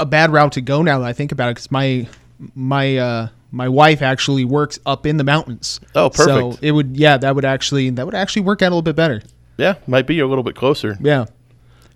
[0.00, 2.08] a bad route to go now that I think about it because my
[2.54, 5.80] my uh my wife actually works up in the mountains.
[5.94, 6.54] Oh, perfect.
[6.54, 8.96] So it would yeah that would actually that would actually work out a little bit
[8.96, 9.22] better.
[9.58, 10.96] Yeah, might be a little bit closer.
[10.98, 11.26] Yeah.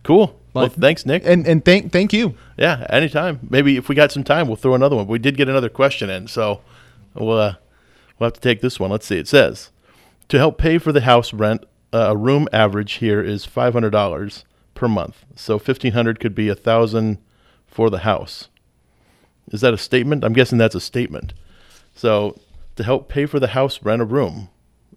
[0.08, 0.40] Cool.
[0.54, 1.22] well, thanks, Nick.
[1.26, 2.34] And and thank thank you.
[2.56, 3.40] Yeah, anytime.
[3.50, 5.06] Maybe if we got some time, we'll throw another one.
[5.06, 6.62] We did get another question in, so
[7.12, 7.56] we'll uh,
[8.18, 8.90] we'll have to take this one.
[8.90, 9.18] Let's see.
[9.18, 9.70] It says
[10.30, 13.90] to help pay for the house rent, uh, a room average here is five hundred
[13.90, 15.26] dollars per month.
[15.36, 17.18] So fifteen hundred could be a thousand
[17.66, 18.48] for the house.
[19.52, 20.24] Is that a statement?
[20.24, 21.34] I'm guessing that's a statement.
[21.94, 22.40] So
[22.76, 24.48] to help pay for the house, rent a room.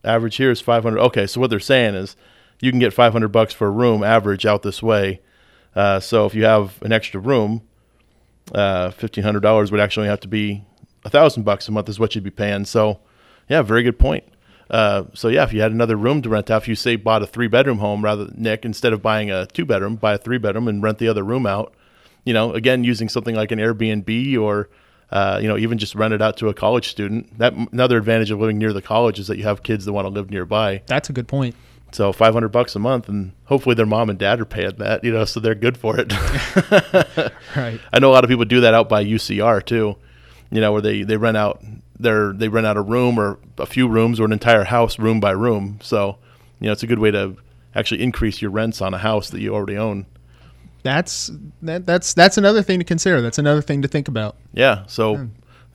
[0.05, 0.99] Average here is 500.
[0.99, 2.15] Okay, so what they're saying is
[2.61, 5.19] you can get 500 bucks for a room average out this way.
[5.75, 7.61] Uh, so if you have an extra room,
[8.53, 10.63] uh, $1,500 would actually have to be
[11.03, 12.65] a thousand bucks a month is what you'd be paying.
[12.65, 12.99] So
[13.49, 14.23] yeah, very good point.
[14.69, 17.23] Uh, so yeah, if you had another room to rent out, if you say bought
[17.23, 20.17] a three bedroom home rather than Nick, instead of buying a two bedroom, buy a
[20.17, 21.73] three bedroom and rent the other room out.
[22.23, 24.69] You know, again, using something like an Airbnb or
[25.11, 27.37] uh, you know, even just rent it out to a college student.
[27.37, 30.05] That another advantage of living near the college is that you have kids that want
[30.05, 30.83] to live nearby.
[30.85, 31.55] That's a good point.
[31.91, 35.03] So five hundred bucks a month, and hopefully their mom and dad are paying that,
[35.03, 36.13] you know, so they're good for it.
[37.53, 37.81] Right.
[37.91, 39.97] I know a lot of people do that out by UCR too,
[40.51, 41.61] you know, where they they rent out
[41.99, 45.19] their they rent out a room or a few rooms or an entire house room
[45.19, 45.79] by room.
[45.81, 46.17] So
[46.61, 47.35] you know, it's a good way to
[47.75, 50.05] actually increase your rents on a house that you already own.
[50.83, 51.31] That's
[51.61, 53.21] that, that's that's another thing to consider.
[53.21, 54.35] That's another thing to think about.
[54.53, 54.85] Yeah.
[54.87, 55.25] So, hmm.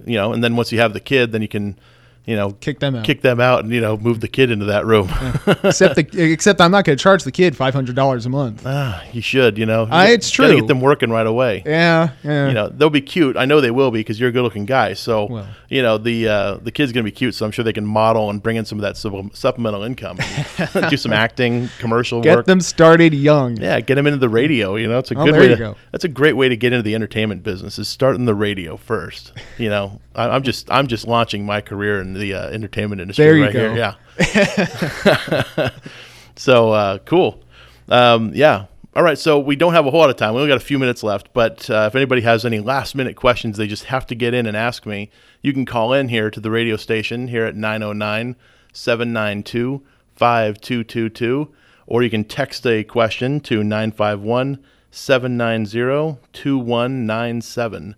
[0.04, 1.78] you know, and then once you have the kid, then you can,
[2.26, 3.04] you know, Kick them out.
[3.04, 5.08] kick them out, and you know, move the kid into that room.
[5.62, 8.62] except the except I'm not going to charge the kid five hundred dollars a month.
[8.66, 10.54] ah, you should, you know, You Uh, got- it's true.
[10.56, 11.62] get them working right away.
[11.64, 12.48] Yeah, yeah.
[12.48, 13.36] You know, they'll be cute.
[13.36, 14.94] I know they will be because you're a good-looking guy.
[14.94, 15.46] So, Well.
[15.68, 17.34] you know, the uh, the kid's gonna be cute.
[17.34, 20.18] So I'm sure they can model and bring in some of that supp- supplemental income.
[20.90, 22.24] do some acting, commercial work.
[22.24, 22.46] Get work.
[22.46, 23.56] them started young.
[23.56, 24.74] Yeah, get them into the radio.
[24.76, 25.56] You know, it's a Oh, good way to.
[25.56, 25.76] go.
[25.92, 27.78] That's a great way to get into the entertainment business.
[27.78, 29.32] Is starting the radio first.
[29.58, 33.24] You know, I, I'm just I'm just launching my career in the uh, entertainment industry
[33.24, 33.74] There you right go.
[33.74, 33.94] here.
[34.18, 35.70] Yeah.
[36.36, 37.42] so uh, cool.
[37.88, 38.66] Um, yeah.
[38.94, 40.32] All right, so we don't have a whole lot of time.
[40.32, 43.14] We only got a few minutes left, but uh, if anybody has any last minute
[43.14, 45.10] questions, they just have to get in and ask me.
[45.42, 48.36] You can call in here to the radio station here at 909
[48.72, 49.82] 792
[50.14, 51.52] 5222,
[51.86, 57.96] or you can text a question to 951 790 2197.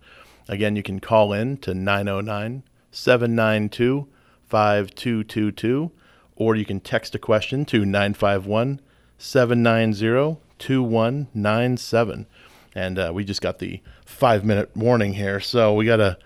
[0.49, 2.65] Again, you can call in to 909
[2.99, 4.09] 792
[4.47, 5.91] 5222,
[6.37, 8.81] or you can text a question to 951
[9.19, 12.27] 790 2197.
[12.75, 15.41] And uh, we just got the five minute warning here.
[15.41, 16.19] So we got to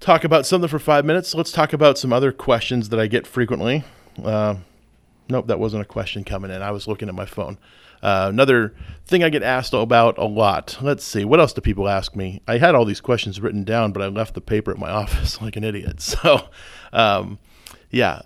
[0.00, 1.34] talk about something for five minutes.
[1.34, 3.84] Let's talk about some other questions that I get frequently.
[4.22, 4.56] Uh,
[5.28, 6.62] nope, that wasn't a question coming in.
[6.62, 7.58] I was looking at my phone.
[8.02, 8.74] Uh, another
[9.06, 10.78] thing I get asked about a lot.
[10.80, 12.40] Let's see, what else do people ask me?
[12.46, 15.40] I had all these questions written down, but I left the paper at my office
[15.40, 16.00] like an idiot.
[16.22, 16.48] So,
[16.92, 17.38] um,
[17.90, 18.22] yeah,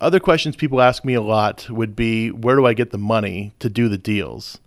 [0.00, 3.52] other questions people ask me a lot would be where do I get the money
[3.58, 4.58] to do the deals?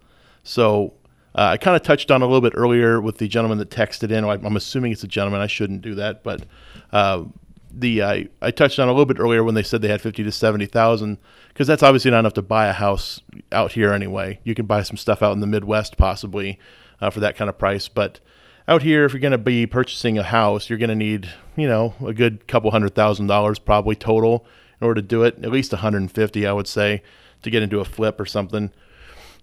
[0.43, 0.93] So
[1.35, 4.11] uh, I kind of touched on a little bit earlier with the gentleman that texted
[4.11, 4.23] in.
[4.23, 5.41] I'm assuming it's a gentleman.
[5.41, 6.43] I shouldn't do that, but
[6.91, 7.25] uh,
[7.71, 10.23] the I, I touched on a little bit earlier when they said they had fifty
[10.23, 11.17] to seventy thousand
[11.49, 14.39] because that's obviously not enough to buy a house out here anyway.
[14.43, 16.59] You can buy some stuff out in the Midwest possibly
[17.01, 18.19] uh, for that kind of price, but
[18.67, 21.67] out here, if you're going to be purchasing a house, you're going to need you
[21.67, 24.45] know a good couple hundred thousand dollars probably total
[24.79, 25.43] in order to do it.
[25.43, 27.01] At least 150, I would say,
[27.41, 28.71] to get into a flip or something.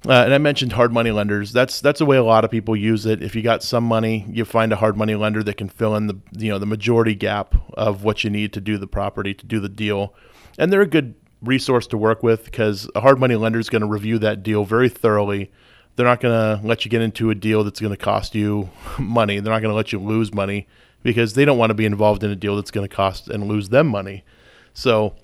[0.09, 1.52] Uh, and I mentioned hard money lenders.
[1.52, 3.22] That's that's the way a lot of people use it.
[3.22, 6.07] If you got some money, you find a hard money lender that can fill in
[6.07, 9.44] the you know the majority gap of what you need to do the property to
[9.44, 10.14] do the deal,
[10.59, 13.82] and they're a good resource to work with because a hard money lender is going
[13.82, 15.50] to review that deal very thoroughly.
[15.96, 18.68] They're not going to let you get into a deal that's going to cost you
[18.98, 19.40] money.
[19.40, 20.68] They're not going to let you lose money
[21.02, 23.48] because they don't want to be involved in a deal that's going to cost and
[23.48, 24.24] lose them money.
[24.72, 25.16] So,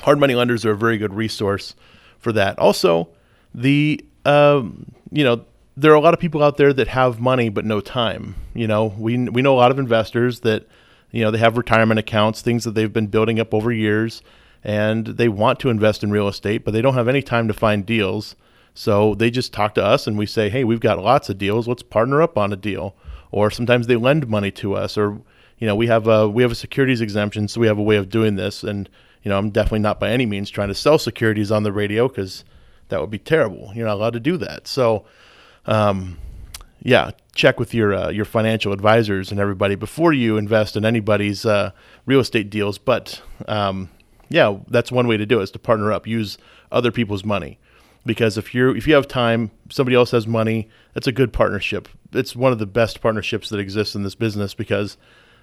[0.00, 1.74] hard money lenders are a very good resource
[2.18, 2.58] for that.
[2.60, 3.08] Also
[3.54, 5.44] the um, you know
[5.76, 8.34] there are a lot of people out there that have money but no time.
[8.54, 10.66] You know, we we know a lot of investors that
[11.10, 14.22] you know they have retirement accounts, things that they've been building up over years,
[14.62, 17.54] and they want to invest in real estate, but they don't have any time to
[17.54, 18.36] find deals.
[18.76, 21.68] So they just talk to us and we say, "Hey, we've got lots of deals.
[21.68, 22.94] Let's partner up on a deal."
[23.30, 25.20] Or sometimes they lend money to us or
[25.58, 27.96] you know, we have a we have a securities exemption, so we have a way
[27.96, 28.88] of doing this and
[29.22, 32.08] you know, I'm definitely not by any means trying to sell securities on the radio
[32.08, 32.44] because
[32.88, 33.72] that would be terrible.
[33.74, 34.66] You're not allowed to do that.
[34.66, 35.04] So,
[35.66, 36.18] um,
[36.82, 41.46] yeah, check with your uh, your financial advisors and everybody before you invest in anybody's
[41.46, 41.70] uh,
[42.06, 42.78] real estate deals.
[42.78, 43.88] But um,
[44.28, 46.38] yeah, that's one way to do it is to partner up, use
[46.70, 47.58] other people's money.
[48.06, 51.88] Because if you're if you have time, somebody else has money, that's a good partnership.
[52.12, 54.98] It's one of the best partnerships that exists in this business because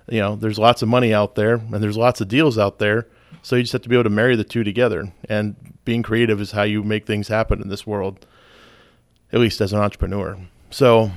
[0.08, 3.08] you know there's lots of money out there and there's lots of deals out there
[3.42, 5.12] so you just have to be able to marry the two together.
[5.28, 5.56] And
[5.86, 8.26] being creative is how you make things happen in this world,
[9.32, 10.38] at least as an entrepreneur.
[10.70, 11.12] So,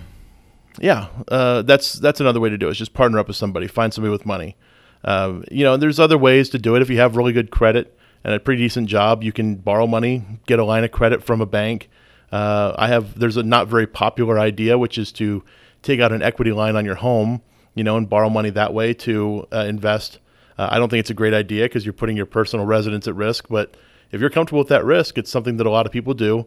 [0.81, 2.73] yeah, uh, that's that's another way to do it.
[2.73, 4.57] Is just partner up with somebody, find somebody with money.
[5.05, 6.83] Uh, you know, there's other ways to do it.
[6.83, 10.25] If you have really good credit and a pretty decent job, you can borrow money,
[10.47, 11.91] get a line of credit from a bank.
[12.33, 15.45] Uh, I have there's a not very popular idea, which is to
[15.83, 17.43] take out an equity line on your home,
[17.75, 20.19] you know, and borrow money that way to uh, invest
[20.59, 23.15] uh, I don't think it's a great idea because you're putting your personal residence at
[23.15, 23.47] risk.
[23.49, 23.77] But
[24.11, 26.47] if you're comfortable with that risk, it's something that a lot of people do.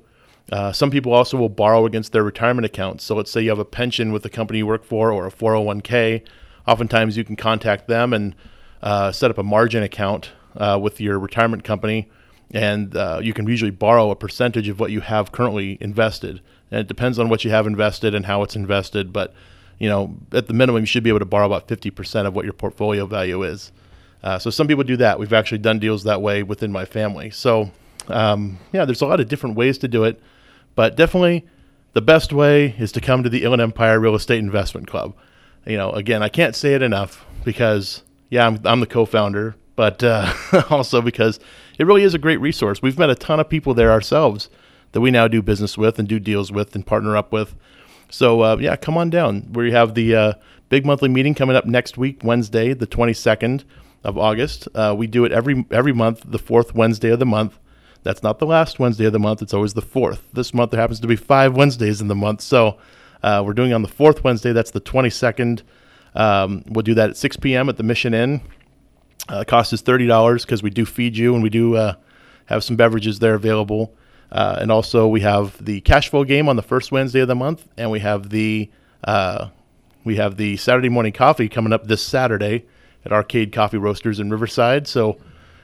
[0.52, 3.04] Uh, some people also will borrow against their retirement accounts.
[3.04, 5.32] So let's say you have a pension with the company you work for or a
[5.32, 6.24] 401k.
[6.66, 8.34] Oftentimes you can contact them and
[8.82, 12.10] uh, set up a margin account uh, with your retirement company,
[12.52, 16.42] and uh, you can usually borrow a percentage of what you have currently invested.
[16.72, 19.34] And it depends on what you have invested and how it's invested, but
[19.80, 22.46] you know, at the minimum, you should be able to borrow about 50% of what
[22.46, 23.72] your portfolio value is.
[24.24, 25.20] Uh, so some people do that.
[25.20, 27.30] We've actually done deals that way within my family.
[27.30, 27.72] So
[28.08, 30.20] um, yeah, there's a lot of different ways to do it,
[30.76, 31.46] but definitely
[31.94, 35.16] the best way is to come to the Inland Empire Real Estate Investment Club.
[35.66, 40.04] You know, again, I can't say it enough because yeah, I'm, I'm the co-founder, but
[40.04, 40.32] uh,
[40.70, 41.40] also because
[41.78, 42.82] it really is a great resource.
[42.82, 44.50] We've met a ton of people there ourselves
[44.94, 47.56] that we now do business with and do deals with and partner up with.
[48.10, 49.52] So uh, yeah, come on down.
[49.52, 50.34] We have the uh,
[50.70, 53.64] big monthly meeting coming up next week, Wednesday, the 22nd
[54.08, 54.70] of August.
[54.74, 57.60] Uh, we do it every every month, the fourth Wednesday of the month.
[58.04, 59.42] That's not the last Wednesday of the month.
[59.42, 60.24] It's always the fourth.
[60.32, 62.78] This month there happens to be five Wednesdays in the month, so
[63.22, 64.54] uh, we're doing on the fourth Wednesday.
[64.54, 65.62] That's the 22nd.
[66.16, 67.68] Um, we'll do that at 6 p.m.
[67.68, 68.42] at the Mission Inn.
[69.28, 71.96] Uh, cost is thirty dollars because we do feed you and we do uh,
[72.46, 73.94] have some beverages there available.
[74.32, 77.36] Uh, and also we have the cash flow game on the first Wednesday of the
[77.36, 78.72] month, and we have the
[79.04, 79.50] uh,
[80.06, 82.66] we have the Saturday morning coffee coming up this Saturday
[83.08, 84.88] at Arcade Coffee Roasters in Riverside.
[84.88, 85.18] So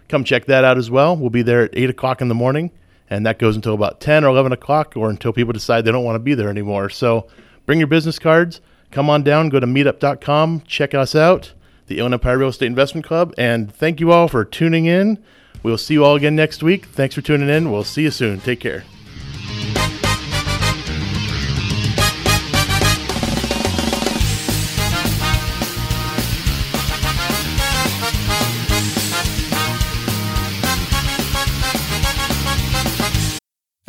[0.10, 1.16] come check that out as well.
[1.16, 2.72] We'll be there at 8 o'clock in the morning.
[3.10, 6.06] and that goes until about 10 or 11 o'clock or until people decide they don't
[6.06, 6.90] want to be there anymore.
[6.90, 7.28] So
[7.66, 11.54] bring your business cards, come on down, go to meetup.com, check us out,
[11.88, 15.22] the Inland Empire Real Estate Investment Club, and thank you all for tuning in.
[15.64, 16.86] We'll see you all again next week.
[16.88, 17.72] Thanks for tuning in.
[17.72, 18.40] We'll see you soon.
[18.40, 18.84] Take care.